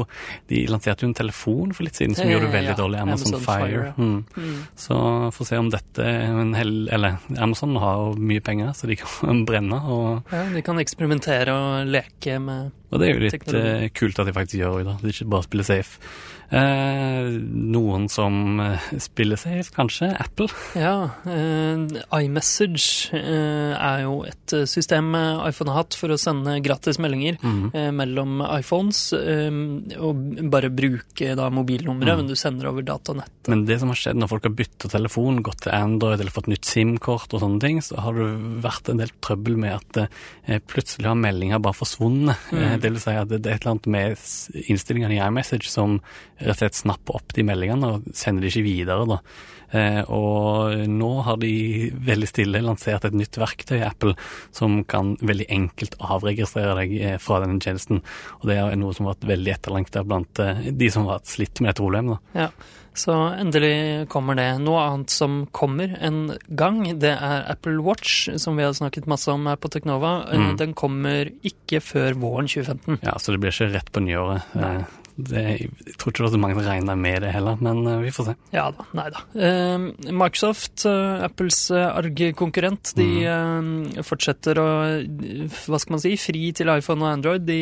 De 0.51 0.65
lanserte 0.71 1.05
jo 1.05 1.11
en 1.11 1.17
telefon 1.19 1.73
for 1.77 1.87
litt 1.87 1.99
siden 1.99 2.17
som 2.19 2.29
gjorde 2.31 2.49
det 2.49 2.57
veldig 2.57 2.73
ja, 2.75 2.79
dårlig. 2.79 3.01
Amazon, 3.03 3.35
Amazon 3.35 3.47
Fire. 3.47 3.71
Fire. 3.71 3.95
Mm. 3.97 4.25
Mm. 4.37 4.61
Så 4.85 4.99
får 5.37 5.51
se 5.53 5.61
om 5.63 5.71
dette 5.73 6.11
en 6.13 6.55
hel, 6.59 6.75
Eller 6.93 7.19
Amazon 7.39 7.77
har 7.83 8.03
jo 8.03 8.13
mye 8.33 8.45
penger, 8.45 8.73
så 8.77 8.91
de 8.91 8.99
kan 9.01 9.45
brenne. 9.49 9.81
Og, 9.83 10.33
Ja, 10.33 10.45
de 10.53 10.63
kan 10.65 10.81
eksperimentere 10.83 11.57
og 11.57 11.91
leke 11.93 12.39
med 12.43 12.71
og 12.93 13.01
det 13.01 13.09
er 13.09 13.15
jo 13.17 13.23
litt 13.25 13.33
Teknologi. 13.33 13.85
eh, 13.87 13.91
kult 13.97 14.19
at 14.21 14.29
de 14.29 14.33
faktisk 14.37 14.61
gjør 14.61 14.83
det. 14.85 14.97
De 15.01 15.13
ikke 15.15 15.31
bare 15.33 15.47
spiller 15.47 15.65
safe. 15.65 16.01
Eh, 16.53 17.29
noen 17.73 18.09
som 18.13 18.61
eh, 18.61 18.89
spiller 19.01 19.41
safe, 19.41 19.73
kanskje? 19.73 20.11
Apple? 20.21 20.51
Ja, 20.77 21.09
eh, 21.25 21.87
iMessage 22.21 23.09
eh, 23.17 23.73
er 23.73 24.03
jo 24.05 24.19
et 24.29 24.53
eh, 24.53 24.67
system 24.69 25.15
iPhone 25.17 25.73
har 25.73 25.87
hatt 25.87 25.97
for 25.97 26.13
å 26.13 26.19
sende 26.21 26.59
gratis 26.65 27.01
meldinger 27.01 27.39
mm. 27.41 27.63
eh, 27.73 27.89
mellom 27.97 28.43
iPhones, 28.51 29.01
og 29.13 30.21
bare 30.53 30.71
bruke 30.73 31.33
da 31.39 31.49
mobilnummeret, 31.53 32.13
mm. 32.13 32.21
men 32.21 32.29
du 32.29 32.37
sender 32.39 32.69
over 32.69 32.85
datanettet. 32.85 33.49
Men 33.53 33.65
det 33.69 33.81
som 33.81 33.91
har 33.91 33.99
skjedd 33.99 34.21
når 34.21 34.31
folk 34.35 34.47
har 34.51 34.57
bytta 34.61 34.93
telefon, 34.93 35.41
gått 35.47 35.65
til 35.65 35.75
Android 35.75 36.21
eller 36.21 36.35
fått 36.35 36.51
nytt 36.53 36.69
SIM-kort 36.69 37.33
og 37.33 37.43
sånne 37.43 37.63
ting, 37.65 37.81
så 37.85 37.99
har 38.05 38.19
det 38.19 38.29
vært 38.63 38.93
en 38.93 39.01
del 39.01 39.13
trøbbel 39.25 39.57
med 39.65 39.79
at 39.81 40.61
plutselig 40.69 41.09
har 41.09 41.19
meldinger 41.19 41.63
bare 41.63 41.81
forsvunnet. 41.81 42.53
Eh, 42.53 42.77
det 42.83 42.91
vil 42.93 43.01
si 43.03 43.17
at 43.17 43.31
det 43.31 43.41
er 43.41 43.57
et 43.57 43.65
eller 43.65 43.75
annet 43.75 43.91
med 43.95 44.67
innstillingene 44.69 45.17
i 45.17 45.23
iMessage 45.23 45.71
som 45.71 45.99
rett 46.43 46.57
og 46.57 46.61
slett 46.65 46.79
snapper 46.83 47.19
opp 47.21 47.35
de 47.37 47.45
meldingene 47.49 47.95
og 47.97 48.11
sender 48.19 48.45
de 48.47 48.53
ikke 48.53 48.67
videre. 48.67 49.19
Eh, 49.73 50.03
og 50.13 50.83
nå 50.93 51.11
har 51.25 51.39
de 51.41 51.53
veldig 52.05 52.29
stille 52.29 52.61
lansert 52.61 53.07
et 53.09 53.15
nytt 53.17 53.39
verktøy 53.41 53.79
i 53.79 53.87
Apple 53.87 54.13
som 54.53 54.83
kan 54.85 55.15
veldig 55.25 55.47
enkelt 55.49 55.97
avregistrere 56.05 56.75
deg 56.83 56.93
eh, 57.01 57.17
fra 57.23 57.39
denne 57.41 57.57
tjenesten. 57.63 58.03
Og 58.43 58.51
det 58.51 58.59
er 58.61 58.77
noe 58.77 58.93
som 58.93 59.09
har 59.09 59.15
vært 59.17 59.31
veldig 59.33 59.55
etterlengta 59.57 60.05
blant 60.05 60.43
eh, 60.45 60.61
de 60.77 60.91
som 60.93 61.09
har 61.09 61.25
slitt 61.25 61.63
med 61.65 61.73
et 61.73 61.81
problem. 61.81 62.13
da. 62.13 62.21
Ja, 62.37 62.51
så 62.93 63.15
endelig 63.41 63.73
kommer 64.13 64.37
det. 64.37 64.51
Noe 64.61 64.83
annet 64.85 65.09
som 65.15 65.47
kommer 65.57 65.95
en 66.05 66.35
gang, 66.53 66.83
det 67.01 67.15
er 67.17 67.47
Apple 67.55 67.79
Watch, 67.87 68.27
som 68.37 68.61
vi 68.61 68.67
har 68.69 68.77
snakket 68.77 69.09
masse 69.09 69.33
om 69.33 69.49
her 69.49 69.57
på 69.57 69.73
Teknova. 69.73 70.19
Eh, 70.29 70.41
Mm. 70.43 70.57
Den 70.61 70.73
kommer 70.77 71.29
ikke 71.47 71.79
før 71.81 72.13
våren 72.21 72.49
2015. 72.51 72.99
Ja, 73.07 73.17
så 73.17 73.33
det 73.33 73.41
blir 73.41 73.55
ikke 73.57 73.73
rett 73.73 73.89
på 73.95 74.03
nyåret. 74.05 74.43
Eh, 74.59 74.83
Det, 75.17 75.43
jeg 75.61 75.95
tror 76.01 76.13
ikke 76.13 76.25
det 76.25 76.35
er 76.39 76.41
mange 76.41 76.57
som 76.57 76.65
regner 76.71 76.97
med 76.97 77.21
det 77.23 77.33
heller, 77.35 77.59
men 77.61 77.83
eh, 77.87 77.99
vi 78.01 78.11
får 78.17 78.31
se. 78.31 78.35
Ja 78.55 78.71
da, 78.73 78.87
nei 78.97 79.09
da. 79.13 79.21
Eh, 79.37 80.13
Microsoft, 80.13 80.87
eh, 80.89 81.25
Apples 81.27 81.71
eh, 81.71 81.89
arg-konkurrent, 81.91 82.95
de 82.97 83.09
Mm. 83.13 84.03
fortsetter 84.03 84.57
å, 84.59 84.67
hva 85.69 85.79
skal 85.81 85.93
man 85.95 86.01
si, 86.01 86.17
fri 86.17 86.53
til 86.57 86.69
iPhone 86.73 87.03
og 87.05 87.13
Android. 87.13 87.45
De 87.47 87.59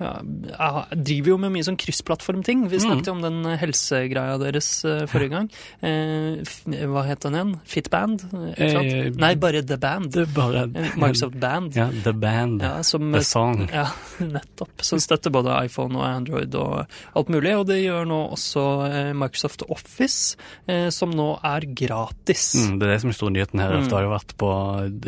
ja, 0.00 0.70
driver 0.94 1.28
jo 1.34 1.36
med 1.38 1.52
mye 1.54 1.64
sånn 1.66 1.76
kryssplattformting. 1.80 2.68
Vi 2.70 2.78
Mm. 2.78 2.84
snakket 2.86 3.08
om 3.12 3.20
den 3.22 3.44
helsegreia 3.60 4.38
deres 4.38 4.82
forrige 5.10 5.30
gang. 5.30 5.48
Hva 5.82 7.04
het 7.06 7.20
den 7.20 7.34
igjen? 7.34 7.60
Fitband? 7.64 8.24
Eh, 8.56 9.10
Nei, 9.16 9.34
bare 9.36 9.62
The 9.62 9.76
Band. 9.76 10.16
Er 10.16 10.26
bare 10.26 10.66
Microsoft 10.96 11.38
Band. 11.38 11.74
Ja, 11.76 11.90
The 12.02 12.12
Band. 12.12 12.62
Ja, 12.62 12.82
som, 12.82 13.12
The 13.12 13.20
Song. 13.22 13.68
Ja, 13.72 13.86
nettopp. 14.20 14.70
Som 14.82 14.98
støtter 14.98 15.30
både 15.30 15.50
iPhone 15.64 15.96
og 15.96 16.02
Android 16.04 16.23
og 16.32 16.84
alt 17.18 17.32
mulig. 17.32 17.54
Og 17.58 17.66
det 17.68 17.80
gjør 17.82 18.08
nå 18.08 18.20
også 18.36 18.64
eh, 18.88 19.12
Microsoft 19.16 19.64
Office, 19.68 20.38
eh, 20.70 20.88
som 20.94 21.14
nå 21.14 21.30
er 21.44 21.68
gratis. 21.76 22.52
Mm, 22.58 22.78
det 22.80 22.88
er 22.88 22.94
det 22.94 23.00
som 23.04 23.12
er 23.12 23.18
store 23.18 23.36
nyheten 23.36 23.64
her. 23.64 23.76
Mm. 23.76 23.88
Det 23.88 23.98
har 23.98 24.06
jo 24.06 24.14
vært 24.14 24.36
på 24.40 24.52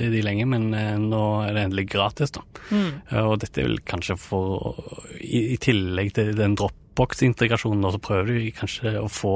de 0.00 0.24
lenge, 0.24 0.48
men 0.52 0.70
eh, 0.76 0.94
nå 1.02 1.24
er 1.46 1.56
det 1.56 1.66
endelig 1.68 1.88
gratis, 1.94 2.34
da. 2.36 2.44
Mm. 2.70 2.90
Og 3.26 3.36
dette 3.42 3.62
er 3.62 3.70
vel 3.70 3.80
kanskje 3.86 4.18
for 4.20 4.80
I, 5.20 5.54
i 5.54 5.60
tillegg 5.62 6.14
til 6.16 6.34
den 6.38 6.56
Dropbox-integrasjonen, 6.96 7.90
så 7.92 8.00
prøver 8.00 8.26
de 8.40 8.52
kanskje 8.56 8.92
å 9.02 9.08
få 9.12 9.32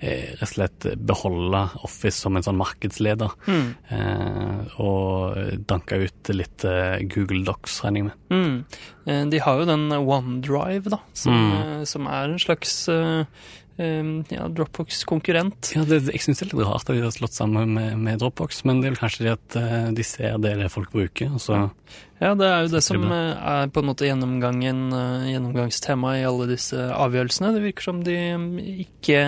eh, 0.00 0.34
rett 0.38 0.42
og 0.42 0.50
slett 0.50 0.86
beholde 1.06 1.60
Office 1.86 2.18
som 2.18 2.36
en 2.38 2.42
sånn 2.42 2.58
markedsleder. 2.58 3.30
Mm. 3.46 3.68
Eh, 3.94 4.80
og 4.82 5.62
danke 5.70 6.00
ut 6.04 6.30
litt 6.34 6.64
eh, 6.66 6.98
Google 7.10 7.44
Docs, 7.46 7.80
regner 7.84 8.00
jeg 8.02 8.08
med. 8.08 8.16
Mm. 8.34 8.82
Eh, 9.06 9.24
De 9.32 9.38
har 9.44 9.58
jo 9.62 9.68
den 9.70 9.86
OneDrive, 9.92 10.90
da, 10.90 10.98
som, 11.14 11.32
Mm. 11.38 11.52
eh, 11.80 11.84
som 11.84 12.06
er 12.06 12.24
en 12.32 12.38
slags 12.38 12.88
eh, 12.88 13.24
ja, 13.78 14.48
Dropbox-konkurrent. 14.50 15.70
Ja, 15.76 15.84
det, 15.86 16.00
jeg 16.10 16.22
syns 16.24 16.40
det 16.40 16.48
er 16.48 16.50
litt 16.50 16.66
rart 16.66 16.88
at 16.88 16.96
de 16.96 17.04
har 17.04 17.14
slått 17.14 17.36
sammen 17.36 17.76
med, 17.76 17.94
med 18.02 18.18
Dropbox, 18.22 18.64
men 18.66 18.80
det 18.82 18.88
er 18.88 18.94
vel 18.96 19.02
kanskje 19.04 19.26
det 19.26 19.34
at 19.36 19.58
eh, 19.60 19.88
de 19.94 20.06
ser 20.06 20.40
det 20.42 20.56
det 20.58 20.70
folk 20.74 20.90
bruker, 20.94 21.30
Altså, 21.38 21.68
Ja, 22.18 22.32
det 22.34 22.48
er 22.48 22.64
jo 22.66 22.72
det 22.72 22.82
som 22.82 23.04
eh, 23.06 23.46
er 23.54 23.70
på 23.70 23.84
en 23.84 23.90
måte 23.92 24.08
gjennomgangen, 24.08 24.88
gjennomgangstemaet 24.90 25.30
gjennomgangstema 25.32 26.16
i 26.18 26.26
alle 26.26 26.48
disse 26.50 26.88
avgjørelsene. 26.96 27.54
Det 27.54 27.64
virker 27.68 27.88
som 27.90 28.02
de 28.06 28.18
mm, 28.34 28.50
ikke, 28.88 29.22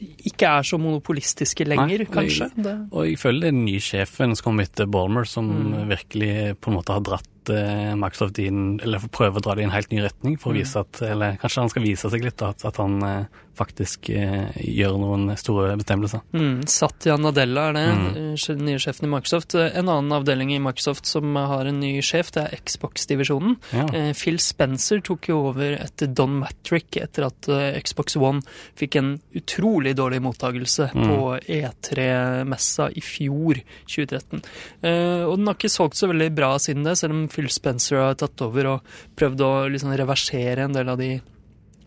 ikke 0.00 0.48
er 0.58 0.62
så 0.62 0.78
monopolistiske 0.78 1.64
lenger, 1.66 1.98
Nei, 2.04 2.10
kanskje. 2.12 2.50
Det, 2.56 2.74
Og 2.92 3.06
jeg 3.06 3.18
føler 3.18 3.40
det 3.40 3.48
er 3.48 3.56
den 3.56 3.64
nye 3.64 3.80
sjefen 3.80 4.36
som 4.36 4.44
kom 4.50 4.60
etter 4.60 4.86
Balmer, 4.90 5.24
som 5.26 5.46
Mm. 5.48 5.88
virkelig 5.88 6.60
på 6.60 6.68
en 6.68 6.74
måte 6.76 6.92
har 6.92 7.00
dratt 7.00 7.26
eh, 7.48 7.94
Microsoft 7.94 8.40
inn, 8.42 8.80
eller 8.82 8.98
prøver 8.98 9.38
å 9.38 9.42
dra 9.42 9.54
det 9.54 9.62
i 9.62 9.64
en 9.68 9.70
helt 9.70 9.92
ny 9.92 10.00
retning, 10.02 10.36
for 10.36 10.50
å 10.50 10.56
Mm. 10.56 10.58
vise 10.64 10.76
at 10.80 11.02
Eller 11.02 11.36
kanskje 11.38 11.60
han 11.60 11.68
skal 11.70 11.82
vise 11.84 12.10
seg 12.10 12.24
litt, 12.24 12.36
da, 12.36 12.48
at, 12.50 12.64
at 12.64 12.76
han 12.76 13.00
eh, 13.04 13.24
faktisk 13.56 14.10
eh, 14.10 14.50
gjør 14.58 14.98
noen 14.98 15.36
store 15.38 15.76
bestemmelser. 15.78 16.20
Mm, 16.34 16.66
Satya 16.68 17.16
Nadella 17.16 17.68
er 17.68 17.72
det, 17.72 17.84
Mm. 17.86 18.34
eh, 18.34 18.56
nye 18.66 18.78
sjefen 18.82 19.04
i 19.04 19.12
Microsoft. 19.14 19.54
En 19.54 19.86
annen 19.88 20.10
avdeling 20.10 20.50
i 20.56 20.58
Microsoft 20.58 21.06
som 21.06 21.32
har 21.36 21.66
en 21.66 21.78
ny 21.78 22.00
sjef, 22.02 22.32
det 22.32 22.52
er 22.52 22.58
Xbox-divisjonen. 22.66 23.56
Ja. 23.72 23.86
Eh, 23.94 24.12
Phil 24.12 24.38
Spencer 24.38 25.00
tok 25.00 25.28
jo 25.28 25.46
over 25.50 25.76
etter 25.78 26.12
Don 26.12 26.40
Matrick 26.40 26.96
etter 26.96 27.26
at 27.26 27.48
eh, 27.48 27.78
Xbox 27.80 28.16
One 28.16 28.42
fikk 28.76 28.96
en 28.96 29.20
utrolig 29.36 29.85
dårlig 29.94 30.22
mottagelse 30.24 30.90
Mm. 30.94 31.06
på 31.08 31.38
E3-messa 31.46 32.90
i 32.96 33.00
fjor, 33.00 33.60
2013. 33.86 34.42
Eh, 34.82 35.22
og 35.26 35.36
den 35.38 35.46
har 35.46 35.54
ikke 35.54 35.70
solgt 35.72 35.96
så 35.98 36.08
veldig 36.10 36.34
bra 36.34 36.54
siden 36.58 36.84
det, 36.84 36.96
selv 36.98 37.12
om 37.12 37.28
Phil 37.28 37.48
Spencer 37.52 37.96
har 38.02 38.14
tatt 38.14 38.40
over 38.42 38.66
og 38.66 38.80
prøvd 39.16 39.40
å 39.46 39.50
liksom 39.72 39.94
reversere 39.96 40.64
en 40.64 40.72
del 40.76 40.88
av 40.88 40.98
de 40.98 41.10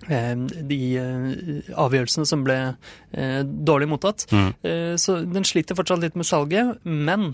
eh, 0.09 0.35
de 0.35 0.79
eh, 0.97 1.73
avgjørelsene 1.75 2.25
som 2.25 2.43
ble 2.43 2.75
dårlig 3.11 3.89
mottatt. 3.89 4.25
Mm. 4.31 4.97
Så 4.97 5.19
den 5.25 5.43
sliter 5.43 5.75
fortsatt 5.75 6.01
litt 6.03 6.15
med 6.15 6.25
salget, 6.25 6.77
men 6.85 7.33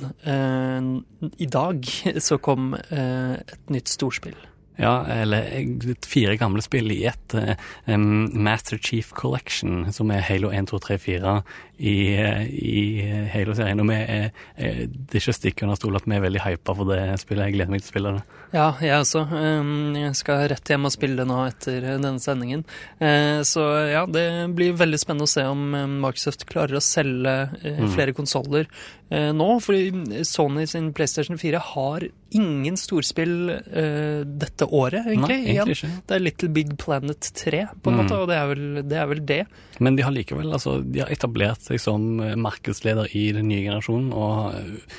i 1.38 1.46
dag 1.46 1.84
så 2.20 2.38
kom 2.42 2.74
et 2.76 3.70
nytt 3.70 3.92
storspill. 3.92 4.36
Ja, 4.78 5.06
eller 5.08 5.46
eh, 5.56 5.96
fire 6.08 6.36
gamle 6.38 6.62
spill 6.62 6.92
i 6.92 7.06
ett. 7.06 7.34
eh, 7.34 7.98
Master 7.98 8.78
Chief 8.78 9.12
Collection, 9.16 9.86
som 9.94 10.12
er 10.12 10.26
Halo 10.28 10.52
1, 10.52 10.68
2, 10.68 10.80
3, 10.80 10.98
4 10.98 11.36
i, 11.80 12.16
eh, 12.16 12.46
i 12.48 13.28
Halo-serien. 13.34 13.80
Og 13.82 13.88
vi 13.90 13.96
er, 13.96 14.32
eh, 14.58 14.86
det 14.88 15.16
er 15.16 15.20
ikke 15.20 15.34
å 15.34 15.40
stikke 15.40 15.64
under 15.64 15.76
stol 15.76 15.96
at 15.96 16.06
vi 16.06 16.16
er 16.16 16.22
veldig 16.22 16.42
hypa 16.46 16.76
for 16.76 16.86
det 16.86 17.20
spillet. 17.20 17.46
Jeg 17.50 17.54
gleder 17.58 17.72
meg 17.72 17.82
til 17.82 17.90
å 17.90 17.94
spille 17.94 18.14
det. 18.16 18.24
Ja, 18.56 18.68
jeg 18.80 18.92
også. 19.02 19.26
Um, 19.32 19.96
Jeg 19.96 20.16
skal 20.16 20.48
rett 20.48 20.64
hjem 20.72 20.86
og 20.86 20.92
spille 20.94 21.18
det 21.18 21.28
nå 21.28 21.40
etter 21.48 21.82
denne 22.00 22.20
sendingen. 22.24 22.64
Eh, 23.02 23.42
Så 23.44 23.62
ja, 23.92 24.06
det 24.06 24.56
blir 24.56 24.74
veldig 24.78 25.00
spennende 25.02 25.28
å 25.28 25.32
se 25.34 25.44
om 25.44 25.74
eh, 25.76 25.86
Microsoft 25.88 26.46
klarer 26.46 26.78
å 26.78 26.82
selge 26.84 27.50
flere 27.60 27.76
Mm. 27.86 27.90
flere 27.96 28.14
konsoller 28.16 28.66
eh, 29.12 29.32
nå. 29.34 29.60
Fordi 29.62 30.24
Sony 30.24 30.66
sin 30.68 30.94
PlayStation 30.94 31.38
4 31.38 31.60
har 31.60 32.02
ingen 32.32 32.76
storspill 32.76 33.50
eh, 33.52 34.24
dette 34.26 34.66
året, 34.72 35.06
egentlig. 35.06 35.38
Nei, 35.44 35.54
egentlig 35.56 35.76
ikke. 35.78 35.92
Det 36.08 36.16
er 36.16 36.24
Little 36.24 36.50
Big 36.50 36.78
Planet 36.78 37.20
3, 37.34 37.66
på 37.84 37.92
en 37.92 37.96
Mm. 37.96 38.04
måte, 38.06 38.18
og 38.22 38.28
det 38.28 38.36
er, 38.38 38.48
vel, 38.48 38.84
det 38.88 38.98
er 38.98 39.06
vel 39.08 39.26
det. 39.26 39.42
Men 39.80 39.96
de 39.96 40.04
har 40.04 40.12
likevel 40.12 40.52
altså, 40.54 40.80
de 40.84 41.00
har 41.04 41.10
etablert 41.10 41.65
seg 41.66 41.82
som 41.84 42.06
markedsleder 42.40 43.10
i 43.18 43.28
den 43.36 43.48
nye 43.52 43.64
generasjonen 43.66 44.14
og 44.14 44.56
eh, 44.56 44.96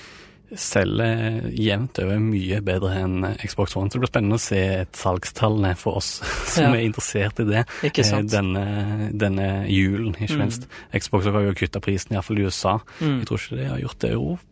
selger 0.57 1.49
jevnt 1.59 1.99
over 1.99 2.21
mye 2.23 2.61
bedre 2.65 2.93
enn 3.03 3.25
eh, 3.27 3.41
Xbox 3.51 3.75
One. 3.77 3.91
Så 3.91 3.99
det 3.99 4.05
blir 4.05 4.13
spennende 4.13 4.39
å 4.39 4.43
se 4.45 4.61
et 4.85 4.95
salgstallene 4.99 5.73
for 5.79 5.99
oss 6.01 6.21
som 6.55 6.69
Ja. 6.69 6.75
er 6.79 6.85
interessert 6.87 7.41
i 7.43 7.49
det 7.49 7.65
Ikke 7.89 8.05
eh, 8.07 8.23
denne, 8.31 8.67
denne 9.13 9.49
julen, 9.71 10.15
ikke 10.15 10.37
Mm. 10.37 10.45
minst. 10.45 10.69
Xbox 10.95 11.27
har 11.33 11.43
jo 11.49 11.55
kutta 11.57 11.81
prisen, 11.83 12.15
iallfall 12.15 12.39
i 12.39 12.47
USA. 12.47 12.77
Mm. 13.01 13.19
Jeg 13.23 13.27
tror 13.31 13.41
ikke 13.43 13.57
det 13.63 13.69
har 13.73 13.83
gjort 13.83 13.99
det 14.05 14.11
i 14.11 14.15
Europa. 14.19 14.43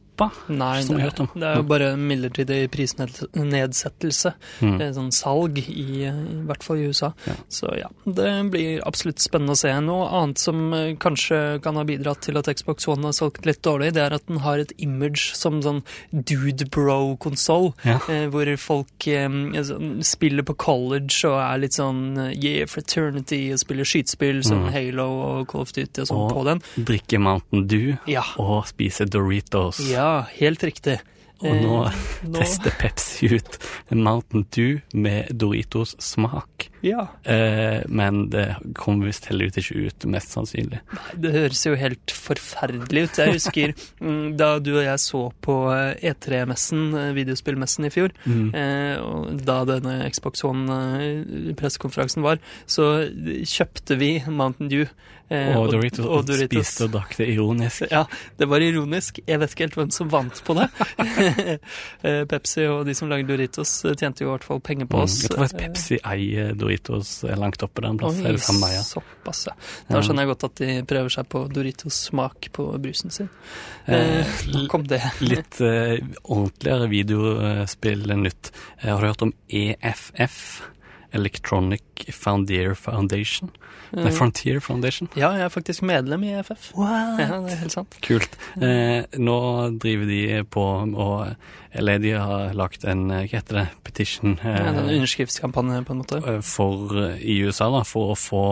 Nei, 0.49 0.83
som 0.83 0.97
det, 0.97 1.03
har 1.03 1.11
hørt 1.11 1.21
om. 1.25 1.29
det 1.35 1.49
er 1.49 1.57
jo 1.59 1.63
bare 1.69 1.89
midlertidig 1.99 2.59
prisnedsettelse. 3.35 4.33
Mm. 4.63 4.77
Sånn 4.97 5.11
salg, 5.15 5.59
i, 5.59 6.05
i 6.07 6.11
hvert 6.49 6.65
fall 6.67 6.81
i 6.83 6.89
USA. 6.91 7.11
Ja. 7.29 7.35
Så 7.53 7.71
ja, 7.79 7.89
det 8.07 8.31
blir 8.53 8.83
absolutt 8.87 9.23
spennende 9.23 9.57
å 9.57 9.59
se. 9.59 9.73
Noe 9.85 10.07
annet 10.21 10.41
som 10.43 10.61
eh, 10.77 10.93
kanskje 11.03 11.41
kan 11.65 11.79
ha 11.81 11.85
bidratt 11.89 12.23
til 12.27 12.39
at 12.41 12.51
Xbox 12.55 12.89
One 12.91 13.09
har 13.11 13.17
solgt 13.17 13.47
litt 13.49 13.63
dårlig, 13.67 13.93
det 13.97 14.05
er 14.07 14.17
at 14.19 14.27
den 14.31 14.41
har 14.45 14.63
et 14.63 14.73
image 14.83 15.33
som 15.37 15.61
sånn 15.65 15.83
dude 16.13 16.69
bro-konsoll, 16.75 17.73
Ja. 17.85 17.99
eh, 18.13 18.27
hvor 18.33 18.49
folk 18.61 19.09
eh, 19.11 19.29
sånn, 19.69 19.99
spiller 20.07 20.47
på 20.47 20.57
college 20.61 21.25
og 21.29 21.39
er 21.41 21.63
litt 21.65 21.77
sånn 21.79 22.05
yeah, 22.35 22.67
fraternity 22.71 23.43
og 23.55 23.61
spiller 23.65 23.89
skytespill 23.89 24.43
som 24.47 24.55
Mm. 24.65 24.69
Halo 24.71 25.05
og 25.21 25.49
Call 25.51 25.65
of 25.65 25.73
Duty 25.75 26.01
og 26.05 26.07
sånn 26.09 26.31
på 26.31 26.43
den. 26.47 26.61
Drikker 26.89 27.21
Mountain 27.21 27.65
Dew 27.69 27.97
Ja. 28.09 28.23
og 28.41 28.69
spiser 28.71 29.09
Doritos. 29.11 29.81
Ja, 29.91 30.04
helt 30.39 30.65
riktig. 30.67 30.99
Og 31.45 31.57
nå 31.61 31.79
Eh, 31.89 31.97
nå- 32.25 32.39
tester 32.41 32.73
Pepsi 32.81 33.29
ut 33.37 33.59
Mountain 33.91 34.47
Dew 34.55 34.79
med 34.95 35.33
Doritos 35.37 35.97
smak. 36.01 36.69
Ja. 36.85 37.07
Eh, 37.25 37.81
men 37.89 38.27
det 38.29 38.43
kommer 38.77 39.09
visst 39.09 39.25
heller 39.31 39.49
ikke 39.49 39.87
ut, 39.89 40.05
mest 40.13 40.35
sannsynlig. 40.37 40.83
Det 41.17 41.33
høres 41.33 41.63
jo 41.65 41.73
helt 41.81 42.13
forferdelig 42.13 43.07
ut. 43.09 43.21
Jeg 43.23 43.33
husker 43.39 43.73
mm, 44.05 44.35
da 44.37 44.59
du 44.61 44.75
og 44.77 44.85
jeg 44.85 45.01
så 45.01 45.23
på 45.45 45.57
eh, 45.73 46.13
E3-messen, 46.13 46.85
eh, 47.01 47.13
videospillmessen 47.17 47.89
i 47.89 47.93
fjor, 47.95 48.13
Mm. 48.29 48.51
eh, 48.55 48.97
og 49.01 49.41
da 49.49 49.63
denne 49.69 49.97
Xbox 50.13 50.45
One-pressekonferansen 50.45 52.23
var, 52.25 52.39
så 52.71 52.91
kjøpte 53.49 53.97
vi 54.01 54.13
Mountain 54.29 54.69
Dew. 54.71 54.87
eh, 55.31 55.57
og 55.57 55.71
Doritos, 55.73 56.05
og 56.05 56.27
Doritos. 56.29 56.51
spiste 56.69 56.85
og 56.85 56.91
drakk 56.99 57.15
det 57.17 57.29
ironisk. 57.33 57.87
Ja, 57.91 58.05
det 58.39 58.47
var 58.49 58.61
ironisk. 58.61 59.21
Jeg 59.27 59.41
vet 59.41 59.51
ikke 59.55 59.65
helt 59.65 59.75
hvem 59.79 59.91
som 59.91 60.11
vant 60.13 60.43
på 60.45 60.55
det. 60.59 60.69
Eh, 62.05 62.25
Pepsi 62.29 62.67
og 62.69 62.85
de 62.87 62.93
som 62.95 63.09
lager 63.09 63.25
Doritos 63.27 63.71
eh, 63.89 63.95
tjente 63.97 64.21
jo 64.25 64.29
i 64.29 64.33
hvert 64.35 64.45
fall 64.45 64.61
penger 64.61 64.85
på 64.91 64.99
Mm. 64.99 65.03
oss. 65.07 65.15
Jeg 65.23 65.31
tror 65.33 65.47
faktisk 65.47 65.63
Pepsi 65.65 65.97
eier 66.05 66.53
Doritos 66.55 66.74
er 66.83 67.41
langt 67.41 67.63
oppe 67.65 67.85
den 67.85 67.99
plassen. 68.01 68.25
plass. 68.27 68.35
Oi, 68.35 68.47
samme 68.49 68.71
eier? 68.73 68.85
såpass, 68.87 69.45
ja. 69.49 69.55
Da 69.89 70.03
skjønner 70.05 70.25
jeg 70.27 70.33
godt 70.33 70.47
at 70.49 70.63
de 70.63 70.77
prøver 70.91 71.15
seg 71.17 71.31
på 71.33 71.45
Doritos-smak 71.55 72.51
på 72.57 72.69
brusen 72.83 73.15
sin. 73.15 73.31
Eh, 73.87 74.37
kom 74.73 74.87
det. 74.91 75.01
Litt 75.33 75.61
eh, 75.65 75.99
ordentligere 76.25 76.91
videospill 76.93 78.07
enn 78.11 78.25
nytt. 78.29 78.53
Eh, 78.81 78.91
har 78.91 79.01
du 79.01 79.11
hørt 79.11 79.27
om 79.29 79.35
EFF? 79.49 80.39
Electronic 81.15 82.07
Foundier 82.13 82.75
Foundation? 82.79 83.51
Nei, 83.95 84.11
Frontier 84.11 84.59
Foundation. 84.65 85.09
Ja, 85.15 85.29
jeg 85.39 85.45
er 85.47 85.53
faktisk 85.55 85.85
medlem 85.87 86.25
i 86.27 86.33
EFF. 86.35 86.73
Ja, 86.75 87.39
det 87.45 87.53
er 87.55 87.61
helt 87.61 87.75
sant. 87.77 87.95
Kult. 88.03 88.35
Eh, 88.59 89.05
nå 89.23 89.37
driver 89.79 90.09
de 90.11 90.23
på 90.51 90.65
og 90.95 91.37
Eller 91.75 91.99
de 92.03 92.11
har 92.19 92.53
lagt 92.55 92.85
en 92.87 93.05
eh, 93.11 93.25
Hva 93.29 93.39
heter 93.41 93.61
det? 93.61 93.67
Petition. 93.87 94.35
eh, 94.43 94.59
Ja, 94.59 94.73
en 94.73 94.91
underskriftskampanje, 94.97 95.85
på 95.87 95.95
en 95.95 96.03
måte. 96.03 96.21
eh, 96.27 96.41
for 96.43 96.97
eh, 97.05 97.23
i 97.23 97.39
USA, 97.47 97.71
da, 97.71 97.85
for 97.87 98.15
å 98.15 98.19
få 98.19 98.43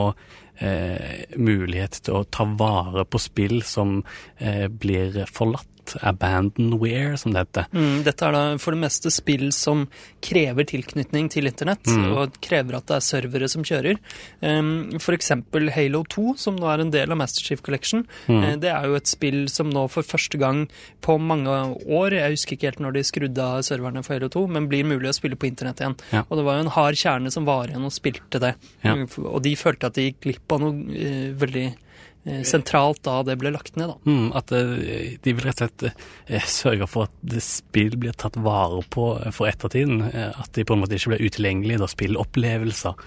eh, 0.63 1.25
mulighet 1.37 2.01
til 2.07 2.21
å 2.21 2.25
ta 2.31 2.45
vare 2.47 3.05
på 3.05 3.19
spill 3.23 3.63
som 3.67 4.03
eh, 4.39 4.69
blir 4.69 5.25
forlatt. 5.31 5.69
Abandonware, 6.03 7.17
som 7.19 7.33
det 7.35 7.43
heter. 7.45 7.67
Mm, 7.75 8.03
dette 8.07 8.27
er 8.27 8.33
da 8.37 8.43
for 8.63 8.75
det 8.75 8.81
meste 8.85 9.11
spill 9.13 9.49
som 9.53 9.85
krever 10.25 10.65
tilknytning 10.69 11.29
til 11.33 11.49
internett, 11.51 11.85
Mm. 11.87 12.17
og 12.17 12.37
krever 12.41 12.77
at 12.77 12.87
det 12.87 12.97
er 12.97 13.01
servere 13.01 13.49
som 13.49 13.63
kjører. 13.63 13.99
Um, 14.43 14.99
for 14.99 15.13
eksempel 15.17 15.71
Halo 15.71 16.03
2, 16.05 16.37
som 16.39 16.57
nå 16.57 16.67
er 16.73 16.81
en 16.81 16.91
del 16.91 17.11
av 17.11 17.17
Master 17.19 17.43
Chief 17.43 17.61
Collection. 17.63 18.07
Mm. 18.29 18.43
Eh, 18.45 18.57
det 18.57 18.71
er 18.71 18.85
jo 18.87 18.95
et 18.95 19.07
spill 19.07 19.49
som 19.49 19.69
nå 19.71 19.89
for 19.91 20.03
første 20.03 20.39
gang 20.39 20.69
på 21.03 21.19
mange 21.21 21.49
år, 21.87 22.11
jeg 22.13 22.31
husker 22.37 22.57
ikke 22.57 22.71
helt 22.71 22.81
når 22.81 22.93
de 22.93 23.03
skrudde 23.03 23.39
av 23.43 23.63
serverne 23.63 24.05
for 24.05 24.15
Halo 24.15 24.29
2, 24.29 24.47
men 24.49 24.69
blir 24.69 24.85
mulig 24.85 25.09
å 25.11 25.15
spille 25.19 25.37
på 25.37 25.47
internett 25.51 25.81
igjen. 25.81 25.97
Ja. 26.13 26.25
Og 26.31 26.39
det 26.39 26.45
var 26.45 26.55
jo 26.59 26.67
en 26.67 26.75
hard 26.79 26.95
kjerne 26.95 27.31
som 27.33 27.45
var 27.45 27.67
igjen 27.69 27.85
og 27.85 27.93
spilte 27.93 28.41
det. 28.41 28.55
Ja. 28.85 28.95
Mm, 28.95 29.09
Og 29.33 29.43
de 29.43 29.55
følte 29.57 29.87
at 29.87 29.95
de 29.95 30.11
gikk 30.13 30.21
glipp 30.23 30.53
av 30.53 30.61
noe 30.61 30.73
uh, 30.73 31.33
veldig 31.39 31.75
sentralt 32.23 33.01
da 33.03 33.17
det 33.27 33.35
ble 33.41 33.51
lagt 33.51 33.75
ned, 33.79 33.91
da. 33.91 33.97
Mm, 34.07 34.29
at 34.39 34.53
eh, 34.55 35.17
de 35.23 35.35
vil 35.35 35.43
rett 35.43 35.59
og 35.65 35.73
slett 35.73 35.87
eh, 36.31 36.45
sørge 36.47 36.87
for 36.91 37.09
at 37.09 37.37
spill 37.43 37.97
blir 37.99 38.15
tatt 38.19 38.39
vare 38.43 38.83
på 38.95 39.09
eh, 39.19 39.33
for 39.35 39.51
ettertiden. 39.51 40.05
Eh, 40.13 40.31
at 40.31 40.53
de 40.55 40.67
på 40.67 40.77
en 40.77 40.85
måte 40.85 40.99
ikke 40.99 41.17
blir 41.17 41.27
utilgjengelige, 41.27 41.83
da 41.83 41.91
spillopplevelser. 41.91 43.07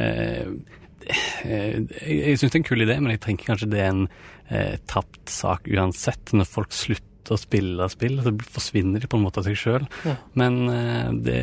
Eh, 0.00 0.54
eh, 1.44 1.76
jeg 2.08 2.38
syns 2.40 2.48
det 2.48 2.54
er 2.54 2.62
en 2.62 2.68
kul 2.70 2.86
idé, 2.86 3.00
men 3.00 3.12
jeg 3.12 3.24
tenker 3.26 3.52
kanskje 3.52 3.72
det 3.74 3.82
er 3.84 3.92
en 3.92 4.06
eh, 4.48 4.78
tapt 4.90 5.28
sak 5.32 5.68
uansett. 5.68 6.32
Når 6.32 6.48
folk 6.48 6.72
slutter 6.72 7.13
å 7.32 7.38
spille 7.40 7.86
spill, 7.88 8.18
så 8.24 8.32
forsvinner 8.52 9.00
de 9.00 9.08
på 9.08 9.16
en 9.16 9.24
måte 9.24 9.40
av 9.40 9.46
seg 9.48 9.56
sjøl. 9.56 9.86
Ja. 10.04 10.16
Men 10.34 10.58
eh, 10.68 11.08
det, 11.24 11.36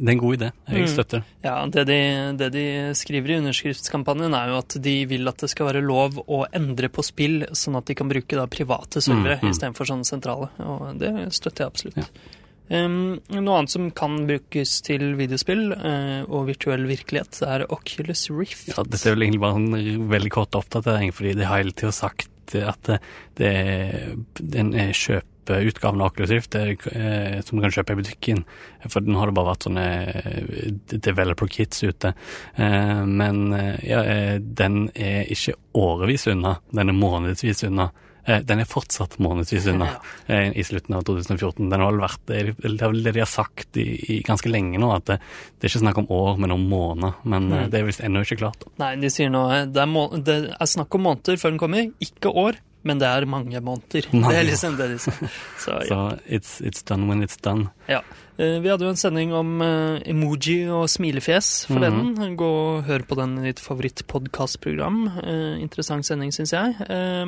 det 0.00 0.08
er 0.08 0.14
en 0.16 0.22
god 0.24 0.38
idé. 0.40 0.48
Jeg 0.66 0.82
Mm. 0.82 0.90
støtter. 0.94 1.22
Ja, 1.44 1.54
det 1.66 1.84
de, 1.86 1.98
det 2.40 2.48
de 2.56 2.64
skriver 2.98 3.30
i 3.30 3.38
underskriftskampanjen 3.42 4.34
er 4.34 4.48
jo 4.54 4.58
at 4.58 4.78
de 4.82 4.96
vil 5.10 5.28
at 5.30 5.38
det 5.44 5.50
skal 5.52 5.70
være 5.70 5.84
lov 5.86 6.18
å 6.26 6.42
endre 6.52 6.88
på 6.90 7.04
spill, 7.06 7.44
sånn 7.52 7.78
at 7.78 7.86
de 7.86 7.94
kan 7.94 8.08
bruke 8.10 8.34
da 8.40 8.46
private 8.50 8.98
servere 9.04 9.38
Mm, 9.38 9.46
mm. 9.46 9.54
istedenfor 9.54 9.86
sånne 9.92 10.08
sentrale. 10.08 10.50
Og 10.64 10.98
det 10.98 11.12
støtter 11.36 11.64
jeg 11.66 11.72
absolutt. 11.72 11.96
Ja. 12.02 12.34
Um, 12.68 13.16
noe 13.32 13.54
annet 13.62 13.72
som 13.72 13.86
kan 13.96 14.26
brukes 14.28 14.82
til 14.84 15.14
videospill 15.16 15.70
uh, 15.72 16.26
og 16.28 16.50
virtuell 16.50 16.82
virkelighet, 16.84 17.38
er 17.48 17.64
Oculus 17.72 18.26
Rift. 18.28 18.66
Ja, 18.74 18.82
dette 18.84 19.08
er 19.08 19.14
vel 19.16 19.24
egentlig 19.24 19.40
bare 19.40 19.56
en 19.56 20.08
veldig 20.10 20.32
kort 20.34 20.52
oppdatering, 20.58 21.14
fordi 21.16 21.32
de 21.38 21.46
har 21.48 21.62
hele 21.62 21.72
tida 21.72 21.94
sagt 21.96 22.28
at 22.56 22.80
det, 22.88 23.00
det 23.38 23.50
er 23.50 24.14
den 24.38 24.72
er 24.76 24.94
kjøpeutgaven 24.96 26.02
av 26.02 26.10
Oculus 26.12 26.32
er, 26.56 26.74
eh, 26.92 27.38
som 27.44 27.58
du 27.58 27.64
kan 27.64 27.74
kjøpe 27.74 27.94
i 27.94 28.00
butikken. 28.02 28.42
For 28.86 29.04
nå 29.04 29.18
har 29.20 29.30
det 29.30 29.36
bare 29.38 29.50
vært 29.52 29.68
sånne 29.68 29.86
eh, 30.22 30.98
developer 31.08 31.50
kits 31.52 31.82
ute. 31.84 32.12
Eh, 32.56 33.04
men 33.04 33.52
eh, 33.56 33.78
ja, 33.88 34.02
eh, 34.04 34.36
den 34.38 34.88
er 34.94 35.30
ikke 35.32 35.56
årevis 35.78 36.28
unna, 36.32 36.58
den 36.72 36.92
er 36.92 36.98
månedsvis 36.98 37.64
unna. 37.68 37.90
Eh, 38.28 38.42
Den 38.44 38.60
er 38.60 38.68
fortsatt 38.68 39.16
månedsvis 39.24 39.66
unna 39.72 39.88
eh, 40.28 40.50
i 40.52 40.62
slutten 40.68 40.94
av 40.98 41.02
2014. 41.08 41.70
Den 41.72 41.80
har 41.80 41.96
vært, 41.98 42.20
det 42.28 42.36
er 42.42 42.52
det 42.52 42.78
vel 42.92 43.02
det 43.06 43.14
de 43.16 43.22
har 43.24 43.30
sagt 43.32 43.78
i, 43.80 43.86
i 44.12 44.20
ganske 44.26 44.52
lenge 44.52 44.78
nå, 44.82 44.90
at 44.94 45.06
det, 45.08 45.16
det 45.58 45.66
er 45.66 45.72
ikke 45.72 45.82
snakk 45.86 46.00
om 46.04 46.10
år, 46.12 46.38
men 46.44 46.52
om 46.54 46.68
måneder. 46.70 47.16
Men 47.24 47.48
eh, 47.52 47.64
Mm. 47.64 47.70
det 47.72 47.80
er 47.80 47.86
visst 47.88 48.04
ennå 48.04 48.20
ikke 48.26 48.38
klart. 48.44 48.68
Nei, 48.78 48.92
de 49.00 49.08
sier 49.10 49.30
nå 49.32 49.46
det 49.72 49.80
er, 49.82 49.88
må 49.90 50.06
det 50.14 50.38
er 50.54 50.68
snakk 50.68 50.94
om 50.94 51.06
måneder 51.08 51.40
før 51.40 51.54
den 51.56 51.58
kommer, 51.62 51.88
ikke 52.04 52.30
år. 52.44 52.60
Men 52.86 53.00
det 53.00 53.08
er 53.10 53.24
mange 53.26 53.58
måneder. 53.60 54.06
Mange. 54.14 54.28
Det 54.30 54.36
er 54.38 54.44
liksom 54.46 54.76
det 54.78 54.86
de 54.92 54.98
sier. 55.02 55.32
Så, 55.64 55.72
ja. 55.82 55.88
so 55.88 55.96
it's, 56.30 56.60
it's 56.62 56.84
done 56.86 57.08
when 57.10 57.24
it's 57.26 57.36
done. 57.42 57.70
Ja. 57.88 58.02
Eh, 58.38 58.58
Vi 58.62 58.68
hadde 58.70 58.84
jo 58.86 58.92
en 58.92 59.00
sending 59.00 59.32
om 59.34 59.62
eh, 59.64 60.02
emoji 60.12 60.60
og 60.70 60.86
smilefjes 60.92 61.66
for 61.66 61.80
Mm 61.82 62.14
den. 62.14 62.36
Gå 62.38 62.46
og 62.46 62.84
hør 62.86 63.02
på 63.08 63.16
den 63.18 63.38
i 63.40 63.48
ditt 63.48 63.60
favorittpodkastprogram. 63.64 64.98
Eh, 65.22 65.62
interessant 65.62 66.06
sending, 66.06 66.30
syns 66.34 66.52
jeg. 66.52 66.74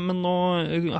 Men 0.00 0.22
nå 0.22 0.34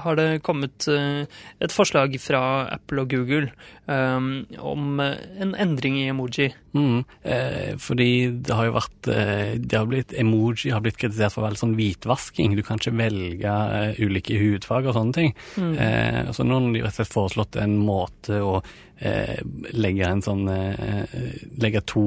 har 0.03 0.17
det 0.17 0.43
kommet 0.47 0.89
et 0.89 1.75
forslag 1.75 2.17
fra 2.23 2.69
Apple 2.73 3.03
og 3.05 3.11
Google 3.13 3.51
om 3.91 5.01
en 5.01 5.55
endring 5.59 5.99
i 5.99 6.09
emoji. 6.13 6.51
Mm. 6.75 7.05
Eh, 7.27 7.73
fordi 7.83 8.11
det 8.47 8.55
har 8.55 8.69
jo 8.69 8.77
vært 8.77 9.09
det 9.11 9.75
har 9.77 9.89
blitt, 9.91 10.13
Emoji 10.15 10.71
har 10.71 10.83
blitt 10.85 10.99
kritisert 11.01 11.35
for 11.35 11.47
veldig 11.47 11.59
sånn 11.59 11.75
hvitvasking. 11.79 12.55
Du 12.57 12.63
kan 12.67 12.79
ikke 12.79 12.95
velge 12.99 13.55
ulike 13.99 14.39
hudfarger 14.39 14.93
og 14.93 14.99
sånne 15.01 15.17
ting. 15.17 15.35
Mm. 15.57 15.73
Eh, 15.79 16.31
så 16.37 16.47
nå 16.47 16.61
har 16.61 16.71
de 16.73 16.85
rett 16.85 16.95
og 16.95 17.01
slett 17.01 17.17
foreslått 17.17 17.61
en 17.63 17.77
måte 17.83 18.39
å 18.43 18.61
legge 19.01 20.05
en 20.05 20.21
sånn 20.25 20.49
eh, 20.53 21.21
Legge 21.61 21.81
to 21.89 22.05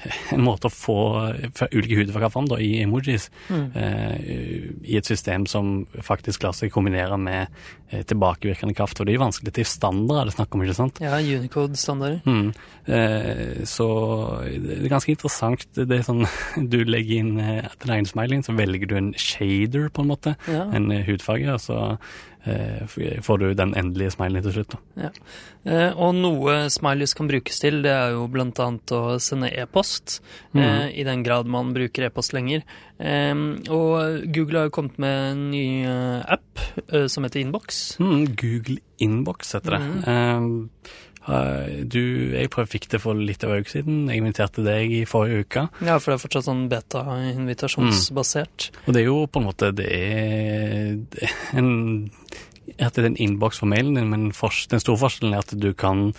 En 0.34 0.44
måte 0.44 0.70
å 0.70 0.72
få 0.72 0.96
ulike 1.74 1.98
hudfarger 1.98 2.32
fram 2.32 2.48
da, 2.48 2.56
i 2.62 2.80
emojis. 2.80 3.28
Mm. 3.50 3.66
eh, 3.76 4.14
I 4.92 4.96
et 4.96 5.08
system 5.08 5.46
som 5.50 5.84
faktisk 6.04 6.44
lar 6.46 6.56
seg 6.56 6.72
kombinere 6.72 7.18
med 7.20 7.50
eh, 7.90 8.00
tilbakevirkende 8.08 8.76
kraft. 8.78 8.96
For 8.96 9.04
det 9.04 9.14
er 9.14 9.18
jo 9.18 9.24
vanskelig. 9.26 9.52
Er 9.52 9.68
standarder 9.68 10.30
det 10.30 10.34
er 10.34 10.38
snakk 10.38 10.56
om, 10.56 10.64
ikke 10.64 10.78
sant? 10.78 11.02
Ja, 11.04 11.18
Unicode-standarder. 11.20 12.22
Mm. 12.24 12.52
Eh, 12.96 13.60
så 13.68 13.88
det 14.48 14.78
er 14.78 14.94
ganske 14.94 15.12
interessant. 15.12 15.68
Det 15.76 15.98
er 15.98 16.06
sånn 16.06 16.24
du 16.72 16.80
legger 16.88 17.20
inn 17.20 17.36
eh, 17.42 17.68
den 17.84 17.94
ene 17.98 18.08
smileyen, 18.10 18.46
så 18.46 18.56
velger 18.56 18.88
du 18.90 18.96
en 19.00 19.12
shader, 19.20 19.90
på 19.92 20.04
en 20.04 20.12
måte. 20.14 20.36
Ja. 20.48 20.64
En 20.76 20.88
eh, 20.94 21.04
hudfarge, 21.08 21.58
og 21.58 21.64
så 21.66 21.80
eh, 21.92 21.98
får 23.20 23.38
du 23.38 23.46
den 23.54 23.74
endelige 23.76 24.14
smileyen 24.14 24.46
til 24.46 24.54
slutt. 24.54 24.76
Da. 24.96 25.10
Eh, 25.68 25.90
og 25.92 26.14
noe 26.16 26.54
smileys 26.72 27.12
kan 27.16 27.28
brukes 27.28 27.60
til, 27.60 27.82
det 27.84 27.92
er 27.92 28.14
jo 28.14 28.24
annet 28.64 28.94
å 28.96 29.18
sende 29.20 29.50
e-post, 29.52 30.20
mm. 30.56 30.62
eh, 30.62 30.86
i 31.02 31.04
den 31.04 31.24
grad 31.26 31.50
man 31.50 31.74
bruker 31.76 32.08
e-post 32.08 32.32
lenger. 32.36 32.64
Eh, 32.96 33.34
og 33.68 34.24
Google 34.32 34.62
har 34.62 34.70
jo 34.70 34.76
kommet 34.78 34.96
med 35.02 35.20
en 35.34 35.44
ny 35.52 35.66
eh, 35.84 36.24
app 36.24 36.64
eh, 36.88 37.06
som 37.12 37.28
heter 37.28 37.44
Inbox. 37.44 37.98
Mm, 38.00 38.24
Google 38.40 38.80
Inbox 39.04 39.54
heter 39.58 39.76
det. 39.76 39.82
Mm. 40.06 40.70
eh, 41.28 41.84
du, 41.84 42.02
jeg 42.38 42.48
fikk 42.72 42.88
det 42.94 43.02
for 43.04 43.20
litt 43.20 43.44
over 43.44 43.60
en 43.60 43.66
uke 43.66 43.74
siden. 43.74 44.08
Jeg 44.08 44.24
inviterte 44.24 44.64
deg 44.64 44.96
i 44.96 45.04
forrige 45.08 45.44
uke. 45.44 45.66
Ja, 45.84 45.98
for 46.00 46.14
det 46.14 46.16
er 46.16 46.24
fortsatt 46.24 46.48
sånn 46.48 46.64
beta-invitasjonsbasert. 46.72 48.70
Og 48.86 48.96
det 48.96 49.04
er 49.04 49.10
jo 49.10 49.20
på 49.28 49.44
en 49.44 49.48
måte 49.50 49.74
det 49.76 49.92
er 49.92 51.60
en 51.60 51.70
at 52.78 52.94
det 52.94 53.04
er 53.04 53.10
en 53.10 53.20
innboks 53.20 53.60
for 53.60 53.70
mailen 53.70 53.98
din, 53.98 54.10
men 54.12 54.30
den 54.30 54.82
store 54.82 55.00
forskjellen 55.00 55.34
er 55.34 55.44
at 55.44 55.54
du 55.56 55.72
kan 55.74 56.10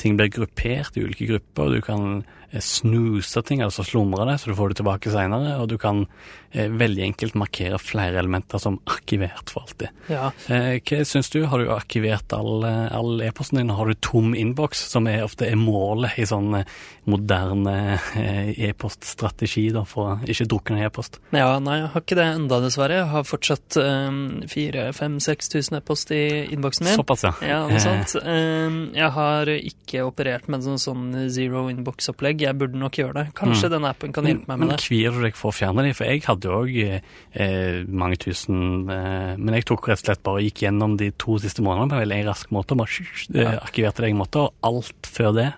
ting 0.00 0.16
blir 0.16 0.32
gruppert 0.32 0.96
i 0.96 1.04
ulike 1.04 1.28
grupper. 1.28 1.74
Du 1.74 1.80
kan 1.84 2.22
snuse 2.58 3.42
ting, 3.46 3.62
altså 3.62 3.84
slumre 3.86 4.26
det, 4.26 4.40
så 4.42 4.50
du 4.50 4.56
får 4.58 4.72
det 4.72 4.80
tilbake 4.80 5.12
seinere. 5.12 5.56
Og 5.62 5.68
du 5.70 5.76
kan 5.78 6.02
eh, 6.50 6.70
veldig 6.70 7.04
enkelt 7.10 7.36
markere 7.38 7.78
flere 7.78 8.18
elementer 8.18 8.58
som 8.62 8.80
arkivert 8.90 9.52
for 9.52 9.66
alltid. 9.66 9.92
Ja. 10.10 10.30
Eh, 10.50 10.80
hva 10.82 11.02
syns 11.06 11.30
du? 11.30 11.44
Har 11.50 11.62
du 11.62 11.70
arkivert 11.72 12.34
all, 12.36 12.64
eh, 12.66 12.88
all 12.96 13.22
e-posten 13.26 13.60
din? 13.60 13.70
Har 13.76 13.86
du 13.86 13.94
tom 14.02 14.34
innboks, 14.34 14.82
som 14.90 15.06
er, 15.10 15.22
ofte 15.26 15.46
er 15.46 15.58
målet 15.60 16.18
i 16.18 16.26
sånn 16.28 16.62
eh, 16.62 16.74
moderne 17.10 17.76
eh, 18.18 18.50
e-poststrategi, 18.68 19.68
da, 19.74 19.84
for 19.88 20.14
å 20.14 20.30
ikke 20.30 20.48
drukne 20.50 20.84
e-post? 20.86 21.20
Ja, 21.34 21.54
nei, 21.62 21.80
jeg 21.82 21.92
har 21.94 22.04
ikke 22.04 22.18
det 22.18 22.28
enda, 22.34 22.60
dessverre. 22.64 23.00
Jeg 23.02 23.10
har 23.14 23.26
fortsatt 23.28 23.78
um, 23.80 24.20
4000-5000 24.50 25.78
e-post 25.80 26.14
i 26.14 26.22
innboksen 26.50 26.88
min. 26.88 26.98
Såpass, 26.98 27.24
ja. 27.26 27.32
Ja, 27.46 27.62
noe 27.70 27.80
sånt. 27.86 28.16
Um, 28.24 28.80
jeg 28.96 29.14
har 29.16 29.54
ikke 29.54 30.04
operert 30.06 30.50
med 30.50 30.66
en 30.66 30.82
sånn 30.82 31.06
zero 31.32 31.68
inbox-opplegg. 31.72 32.39
Jeg 32.40 32.58
burde 32.60 32.80
nok 32.80 32.98
gjøre 32.98 33.14
det. 33.16 33.24
Kanskje 33.38 33.70
den 33.72 33.86
appen 33.88 34.14
kan 34.16 34.26
hjelpe 34.28 34.48
meg 34.50 34.60
men 34.60 34.70
med 34.70 34.76
det. 34.76 34.84
kvier 34.86 35.14
du 35.14 35.22
deg 35.24 35.38
for 35.38 35.52
å 35.52 35.56
fjerne 35.56 35.84
de? 35.86 35.94
For 35.96 36.10
jeg 36.10 36.24
hadde 36.26 36.52
òg 36.56 36.76
eh, 36.80 37.80
mange 37.86 38.20
tusen 38.20 38.90
eh, 38.90 39.32
Men 39.40 39.56
jeg 39.58 39.68
tok 39.70 39.90
rett 39.90 40.02
og 40.02 40.08
slett 40.08 40.24
bare 40.26 40.44
gikk 40.46 40.64
gjennom 40.66 40.96
de 41.00 41.10
to 41.20 41.38
siste 41.42 41.64
månedene 41.64 41.92
på 41.92 41.98
en 41.98 42.04
veldig 42.04 42.20
rask 42.30 42.54
måte. 42.54 42.76
og 42.76 42.84
Bare 42.84 43.44
eh, 43.44 43.58
arkiverte 43.60 44.04
det 44.04 44.12
jeg 44.12 44.20
måtte, 44.20 44.46
og 44.46 44.70
alt 44.70 45.10
før 45.10 45.34
det 45.36 45.50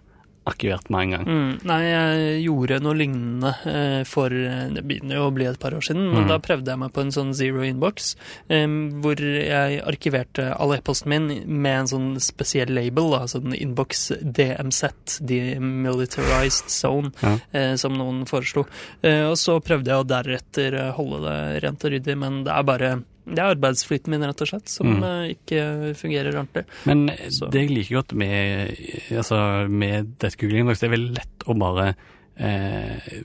arkivert 0.47 0.89
med 0.91 1.01
en 1.03 1.11
gang. 1.15 1.27
Mm, 1.27 1.51
nei, 1.69 1.81
jeg 1.87 2.43
gjorde 2.47 2.81
noe 2.83 2.95
lignende 2.99 3.53
eh, 3.71 4.03
for 4.09 4.27
eh, 4.35 4.69
Det 4.75 4.83
begynner 4.85 5.15
jo 5.21 5.29
å 5.29 5.35
bli 5.35 5.47
et 5.47 5.59
par 5.63 5.73
år 5.77 5.85
siden, 5.87 6.09
men 6.13 6.25
Mm. 6.25 6.29
da 6.29 6.39
prøvde 6.39 6.67
jeg 6.73 6.79
meg 6.79 6.93
på 6.93 7.01
en 7.05 7.13
sånn 7.15 7.33
zero 7.35 7.63
inbox, 7.63 8.15
hvor 8.49 9.21
jeg 9.23 9.81
arkiverte 9.87 10.49
all 10.59 10.75
e-posten 10.75 11.09
min 11.13 11.29
med 11.63 11.79
en 11.81 11.87
sånn 11.93 12.09
spesiell 12.21 12.73
label, 12.75 13.13
altså 13.21 13.41
en 13.45 13.55
inbox 13.55 14.11
DMZ, 14.23 15.21
Demilitarized 15.23 16.69
Zone, 16.71 17.13
Ja. 17.23 17.39
eh, 17.53 17.75
som 17.77 17.93
noen 17.95 18.25
foreslo. 18.27 18.67
Og 19.03 19.37
så 19.37 19.61
prøvde 19.63 19.87
jeg 19.91 20.01
å 20.05 20.07
deretter 20.07 20.93
holde 20.97 21.23
det 21.23 21.63
rent 21.65 21.85
og 21.85 21.91
ryddig, 21.93 22.19
men 22.19 22.45
det 22.45 22.53
er 22.53 22.63
bare 22.63 23.05
det 23.27 23.39
er 23.39 23.55
arbeidsflyten 23.55 24.09
min, 24.11 24.23
rett 24.27 24.41
og 24.43 24.49
slett, 24.49 24.69
som 24.69 24.87
Mm. 24.97 25.03
eh, 25.05 25.35
ikke 25.37 25.95
fungerer 25.97 26.33
ordentlig. 26.35 26.65
Men 26.87 27.09
Så- 27.31 27.51
det 27.51 27.61
jeg 27.69 27.71
liker 27.71 28.03
godt 28.03 28.13
med, 28.15 28.77
altså, 29.13 29.69
med 29.71 30.19
Inbox, 30.59 30.81
det 30.81 30.91
er 30.91 30.97
veldig 30.97 31.17
lett 31.17 31.47
å 31.47 31.59
bare 31.59 31.95
eh, 32.39 33.23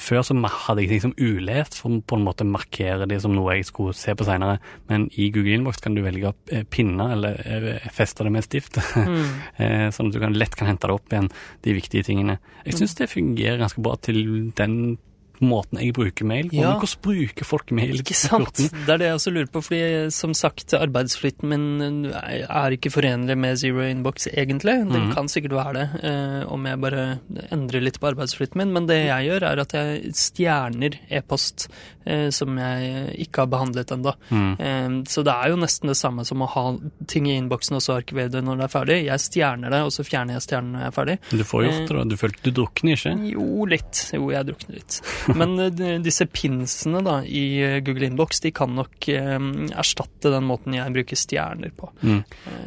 Før 0.00 0.22
så 0.24 0.34
hadde 0.48 0.80
jeg 0.82 0.88
ting 0.88 1.00
som 1.02 1.14
ulest, 1.18 1.74
for 1.80 1.90
på 2.00 2.16
en 2.16 2.24
måte 2.24 2.46
markere 2.48 3.06
det 3.08 3.20
som 3.22 3.34
noe 3.34 3.54
jeg 3.56 3.66
skulle 3.66 3.94
se 3.94 4.14
på 4.14 4.24
seinere. 4.24 4.58
Men 4.88 5.08
i 5.18 5.30
Google 5.30 5.52
Inbox 5.58 5.80
kan 5.82 5.94
du 5.94 6.02
velge 6.02 6.30
opp 6.30 6.52
eh, 6.52 6.62
pinner, 6.64 7.12
eller 7.12 7.40
eh, 7.44 7.88
feste 7.92 8.24
det 8.24 8.32
med 8.32 8.42
stift. 8.46 8.78
Mm. 8.96 9.26
Eh, 9.58 9.88
sånn 9.90 10.08
at 10.08 10.12
du 10.12 10.20
kan, 10.20 10.32
lett 10.36 10.54
kan 10.56 10.68
hente 10.68 10.86
det 10.88 10.94
opp 10.96 11.08
igjen, 11.12 11.30
de 11.62 11.72
viktige 11.76 12.04
tingene. 12.04 12.38
Jeg 12.66 12.74
syns 12.74 12.94
det 12.98 13.08
fungerer 13.10 13.58
ganske 13.58 13.80
bra 13.82 13.94
til 14.00 14.50
den 14.56 14.98
måten 15.40 15.80
jeg 15.80 15.92
bruker 15.96 16.24
mail 16.24 16.48
på. 16.50 16.56
Ja. 16.60 16.70
Men 16.72 16.80
hvordan 16.80 17.02
bruker 17.02 17.44
folk 17.44 17.70
mail? 17.76 17.96
Ikke 18.00 18.14
sant? 18.16 18.54
Det 18.56 18.88
er 18.88 18.98
det 19.02 19.06
jeg 19.10 19.16
også 19.18 19.32
lurer 19.34 19.50
på, 19.52 19.62
fordi 19.66 20.10
som 20.14 20.34
sagt, 20.34 20.74
arbeidsflyten 20.76 21.48
min 21.48 22.06
er 22.12 22.76
ikke 22.76 22.92
forenlig 22.94 23.36
med 23.38 23.58
zero 23.58 23.82
inbox, 23.86 24.26
egentlig. 24.32 24.78
Den 24.90 25.08
Mhm. 25.08 25.14
kan 25.14 25.28
sikkert 25.28 25.52
være 25.52 25.72
det, 25.74 26.04
eh, 26.04 26.52
om 26.52 26.64
jeg 26.66 26.80
bare 26.80 27.18
endrer 27.52 27.80
litt 27.82 28.00
på 28.00 28.08
arbeidsflyten 28.14 28.56
min. 28.56 28.72
Men 28.72 28.86
det 28.86 29.06
jeg 29.06 29.28
gjør, 29.30 29.42
er 29.52 29.60
at 29.60 29.72
jeg 29.72 30.12
stjerner 30.14 30.98
e-post 31.10 31.68
eh, 32.06 32.30
som 32.30 32.56
jeg 32.56 33.16
ikke 33.26 33.42
har 33.42 33.46
behandlet 33.50 33.90
ennå. 33.90 34.12
Mm. 34.30 34.60
Eh, 34.60 34.88
så 35.10 35.24
det 35.26 35.32
er 35.34 35.48
jo 35.50 35.56
nesten 35.56 35.88
det 35.88 35.96
samme 35.98 36.24
som 36.24 36.38
å 36.44 36.48
ha 36.48 36.78
ting 37.06 37.26
i 37.26 37.36
innboksen 37.40 37.74
og 37.74 37.82
så 37.82 37.96
arkivere 38.00 38.30
det 38.30 38.44
når 38.44 38.56
det 38.60 38.64
er 38.68 38.74
ferdig. 38.78 38.98
Jeg 39.06 39.18
stjerner 39.24 39.70
det, 39.70 39.80
og 39.82 39.90
så 39.90 40.04
fjerner 40.06 40.34
jeg 40.38 40.42
stjernen 40.46 40.72
når 40.76 40.80
jeg 40.84 40.86
er 40.92 40.96
ferdig. 41.00 41.18
Du 41.30 41.44
får 41.44 41.64
gjort 41.66 41.88
det, 41.88 41.96
da. 41.96 42.04
Du 42.04 42.16
følte 42.16 42.42
du 42.46 42.50
drukner 42.52 42.94
ikke? 42.94 43.14
Jo, 43.32 43.64
litt. 43.66 44.04
Jo, 44.14 44.30
jeg 44.30 44.46
drukner 44.46 44.74
litt. 44.78 45.00
Men 45.40 45.58
eh, 45.58 45.98
disse 46.04 46.26
pinsene 46.30 47.02
da, 47.04 47.16
i 47.26 47.60
eh, 47.62 47.80
Google 47.84 48.06
Inbox 48.10 48.40
de 48.44 48.52
kan 48.54 48.74
nok 48.76 49.08
eh, 49.08 49.38
erstatte 49.76 50.30
den 50.32 50.46
måten 50.46 50.74
jeg 50.76 50.92
bruker 50.94 51.18
stjerner 51.18 51.72
på. 51.76 51.90
Mm. 52.02 52.20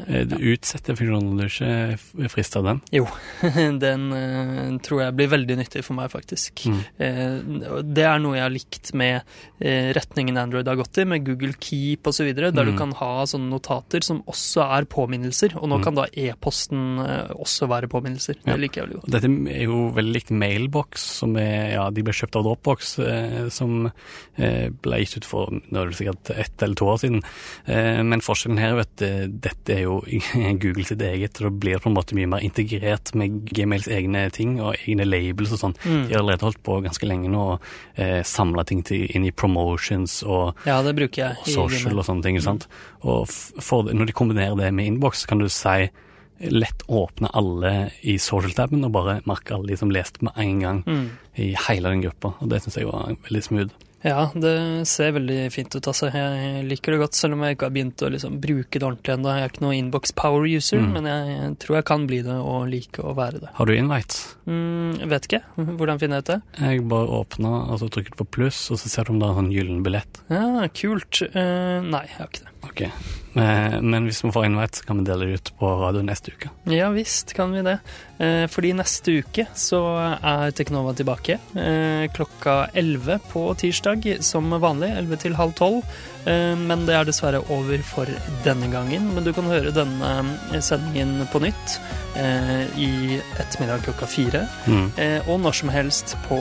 Eh, 0.08 0.24
Du 0.30 0.36
utsetter 0.54 0.96
funksjonen, 1.00 1.38
du 1.40 1.46
ikke 1.48 2.30
frister 2.34 2.64
den? 2.66 2.82
Jo, 2.92 3.06
den 3.86 4.80
tror 4.84 5.04
jeg 5.06 5.16
blir 5.18 5.32
veldig 5.32 5.58
nyttig 5.62 5.84
for 5.88 5.98
meg, 6.00 6.12
faktisk. 6.12 6.66
Mm. 6.68 6.80
Eh, 7.00 7.82
det 7.96 8.06
er 8.08 8.20
noe 8.24 8.36
jeg 8.38 8.46
har 8.46 8.54
likt 8.54 8.92
med 8.98 9.22
eh, 9.62 9.90
retningen 9.96 10.38
Android 10.42 10.68
har 10.70 10.80
gått 10.80 11.00
i, 11.02 11.06
med 11.10 11.26
Google 11.28 11.54
Keep 11.60 12.10
osv., 12.12 12.34
der 12.36 12.50
Mm. 12.60 12.66
du 12.74 12.78
kan 12.78 12.92
ha 13.00 13.24
sånne 13.30 13.48
notater 13.54 14.04
som 14.04 14.20
også 14.28 14.64
er 14.78 14.86
påminnelser. 14.90 15.54
Og 15.62 15.70
nå 15.72 15.78
Mm. 15.80 15.84
kan 15.86 15.96
da 15.96 16.06
e-posten 16.12 17.00
også 17.40 17.68
være 17.72 17.88
påminnelser. 17.88 18.36
Det 18.44 18.58
liker 18.60 18.82
jeg 18.82 18.88
veldig 18.90 19.00
godt. 19.02 19.12
Dette 19.14 19.30
er 19.56 19.64
jo 19.64 19.78
veldig 19.96 20.14
likt 20.16 20.32
Mailbox, 20.36 21.06
som 21.22 21.36
er, 21.40 21.72
ja, 21.78 21.90
de 21.90 22.04
ble 22.04 22.14
kjøpt 22.14 22.36
av 22.36 22.44
Dropbox, 22.50 22.98
eh, 23.00 23.48
som 23.54 23.90
eh, 24.38 24.70
ble 24.70 25.02
gitt 25.04 25.20
ut 25.20 25.28
for 25.30 25.54
nå 25.54 25.82
er 25.82 25.92
det 25.92 26.00
sikkert 26.00 26.32
ett 26.34 26.64
eller 26.66 26.80
to 26.80 26.90
år 26.90 27.02
siden. 27.04 27.22
Eh, 27.70 28.02
men 28.06 28.24
forskjellen 28.26 28.62
her 28.62 28.74
er 28.74 28.80
jo 28.80 28.86
at 28.86 29.06
dette 29.46 29.76
er 29.76 29.84
jo 29.86 30.00
Google 30.64 30.88
sitt 30.88 31.04
eget, 31.06 31.40
og 31.40 31.50
da 31.50 31.54
blir 31.54 31.78
det 31.78 31.84
på 31.86 31.92
en 31.92 31.98
måte 31.98 32.18
mye 32.18 32.30
mer 32.30 32.46
integrert 32.46 33.14
med 33.18 33.44
Gmails 33.50 33.90
egne 33.92 34.26
ting 34.36 34.58
og 34.60 34.76
egne 34.82 35.08
labels 35.08 35.54
og 35.56 35.64
sånn. 35.64 35.78
Mm. 35.86 36.04
De 36.10 36.16
har 36.16 36.24
allerede 36.24 36.48
holdt 36.48 36.64
på 36.66 36.80
ganske 36.86 37.10
lenge 37.10 37.32
nå 37.32 37.40
og 37.40 37.70
eh, 38.02 38.20
samla 38.28 38.66
ting 38.68 38.84
til, 38.86 39.08
inn 39.16 39.28
i 39.28 39.34
promotions 39.36 40.22
og 40.26 40.60
Ja, 40.68 40.82
det 40.86 40.96
og 41.00 41.48
social 41.48 41.98
og 41.98 42.08
sånne 42.08 42.26
ting. 42.26 42.40
Mm. 42.40 42.46
sant? 42.46 42.70
Og 43.02 43.30
for, 43.30 43.90
når 43.94 44.10
de 44.10 44.16
kombinerer 44.16 44.58
det 44.60 44.72
med 44.76 44.94
innboks, 44.94 45.26
kan 45.30 45.42
du 45.42 45.50
si 45.52 45.90
lett 46.40 46.84
åpne 46.88 47.30
alle 47.34 47.92
i 48.04 48.18
social-taben 48.18 48.86
og 48.86 48.92
bare 48.96 49.20
merke 49.30 49.56
alle 49.58 49.68
de 49.74 49.78
som 49.78 49.92
leste 49.92 50.22
med 50.24 50.34
en 50.40 50.60
gang 50.64 50.84
Mm. 50.88 51.10
i 51.38 51.54
hele 51.68 51.90
den 51.90 52.02
gruppa. 52.02 52.34
Og 52.42 52.50
det 52.50 52.62
syns 52.64 52.78
jeg 52.80 52.88
var 52.88 53.12
veldig 53.28 53.44
smooth. 53.44 53.72
Ja, 54.02 54.30
det 54.34 54.88
ser 54.88 55.12
veldig 55.12 55.52
fint 55.52 55.76
ut. 55.76 55.84
altså. 55.86 56.08
Jeg 56.08 56.64
liker 56.70 56.94
det 56.94 57.00
godt, 57.02 57.16
selv 57.20 57.34
om 57.36 57.42
jeg 57.44 57.58
ikke 57.58 57.66
har 57.68 57.74
begynt 57.76 58.00
å 58.00 58.10
liksom 58.10 58.40
bruke 58.40 58.72
det 58.80 58.82
ordentlig 58.88 59.12
ennå. 59.18 59.34
Jeg 59.36 59.44
er 59.44 59.50
ikke 59.52 59.62
noen 59.66 59.76
inbox 59.92 60.14
power 60.16 60.46
user, 60.48 60.80
Mm. 60.80 60.94
men 60.94 61.04
jeg 61.04 61.58
tror 61.60 61.76
jeg 61.76 61.86
kan 61.86 62.08
bli 62.08 62.22
det 62.22 62.32
og 62.32 62.70
like 62.70 63.04
å 63.04 63.14
være 63.14 63.42
det. 63.42 63.50
Har 63.56 63.66
du 63.66 63.74
invites? 63.76 64.36
Mm, 64.48 65.04
vet 65.10 65.28
ikke. 65.28 65.42
Hvordan 65.58 66.00
finner 66.00 66.16
jeg 66.16 66.24
ut 66.24 66.32
det? 66.32 66.42
Jeg 66.64 66.88
bare 66.88 67.08
åpna, 67.08 67.70
og 67.74 67.80
så 67.82 67.90
trykket 67.92 68.16
på 68.16 68.26
pluss, 68.32 68.72
og 68.72 68.78
så 68.80 68.88
ser 68.88 69.04
du 69.04 69.12
om 69.12 69.20
det 69.20 69.28
er 69.28 69.32
en 69.36 69.44
sånn 69.44 69.52
gyllen 69.52 69.84
billett. 69.84 70.22
Ja, 70.30 70.68
kult. 70.72 71.22
Uh, 71.36 71.82
nei, 71.84 72.06
jeg 72.08 72.16
har 72.16 72.28
ikke 72.32 72.46
det. 72.48 72.54
Ok. 72.66 72.82
Eh, 72.82 73.82
Men 73.82 74.06
hvis 74.08 74.24
vi 74.24 74.32
får 74.34 74.46
invite, 74.46 74.78
så 74.80 74.86
kan 74.86 75.00
vi 75.00 75.06
dele 75.08 75.26
det 75.30 75.40
ut 75.40 75.52
på 75.60 75.70
radio 75.80 76.02
neste 76.06 76.34
uke. 76.34 76.50
Ja 76.70 76.90
visst 76.94 77.34
kan 77.38 77.54
vi 77.54 77.62
det. 77.66 77.78
Eh, 78.20 78.46
fordi 78.52 78.74
neste 78.76 79.20
uke 79.22 79.46
så 79.56 79.82
er 80.18 80.52
Teknova 80.58 80.94
tilbake 80.98 81.38
eh, 81.56 82.06
klokka 82.16 82.70
11 82.74 83.20
på 83.32 83.46
tirsdag 83.62 84.10
som 84.26 84.50
vanlig. 84.50 84.92
11 84.98 85.22
til 85.26 85.38
halv 85.40 85.54
12. 85.54 85.84
Eh, 86.26 86.56
men 86.58 86.86
det 86.88 86.96
er 86.96 87.08
dessverre 87.08 87.42
over 87.54 87.84
for 87.86 88.10
denne 88.46 88.70
gangen. 88.72 89.10
Men 89.16 89.26
du 89.26 89.32
kan 89.36 89.48
høre 89.50 89.74
denne 89.76 90.12
eh, 90.52 90.60
sendingen 90.64 91.24
på 91.32 91.42
nytt 91.44 91.78
eh, 92.20 92.66
i 92.80 93.20
ettermiddag 93.40 93.86
klokka 93.88 94.10
fire. 94.10 94.46
Mm. 94.68 94.90
Og 95.30 95.40
når 95.44 95.60
som 95.62 95.72
helst 95.74 96.16
på 96.28 96.38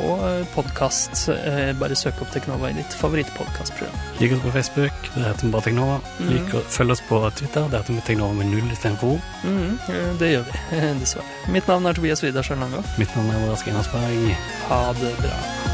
podkast. 0.54 1.28
Bare 1.78 1.96
søk 1.98 2.20
opp 2.22 2.30
Teknova 2.34 2.70
i 2.70 2.76
ditt 2.76 2.94
favorittpodkastprogram. 2.98 3.94
Lik 4.20 4.34
oss 4.34 4.42
på 4.42 4.52
Facebook, 4.54 5.10
det 5.14 5.24
heter 5.26 5.52
bare 5.52 5.68
Teknova. 5.68 5.98
Mm. 6.18 6.32
Lik 6.32 6.58
og 6.58 6.68
Følg 6.78 6.94
oss 6.94 7.04
på 7.08 7.20
Twitter, 7.38 7.68
det 7.70 7.82
heter 7.82 7.98
vi 7.98 8.04
Teknova 8.10 8.38
med 8.40 8.52
null 8.52 8.74
istedenfor 8.74 9.16
O. 9.16 9.20
Mm, 9.44 9.78
det 10.20 10.32
gjør 10.34 10.46
vi, 10.50 10.82
dessverre. 11.02 11.38
Mitt 11.54 11.70
navn 11.70 11.88
er 11.88 11.98
Tobias 11.98 12.24
Widersen 12.24 12.62
Langhoff. 12.64 12.98
Mitt 13.00 13.14
navn 13.16 13.32
er 13.32 13.40
Andreas 13.40 13.66
Grenasberg. 13.66 14.30
Ha 14.68 14.84
det 15.00 15.16
bra. 15.22 15.67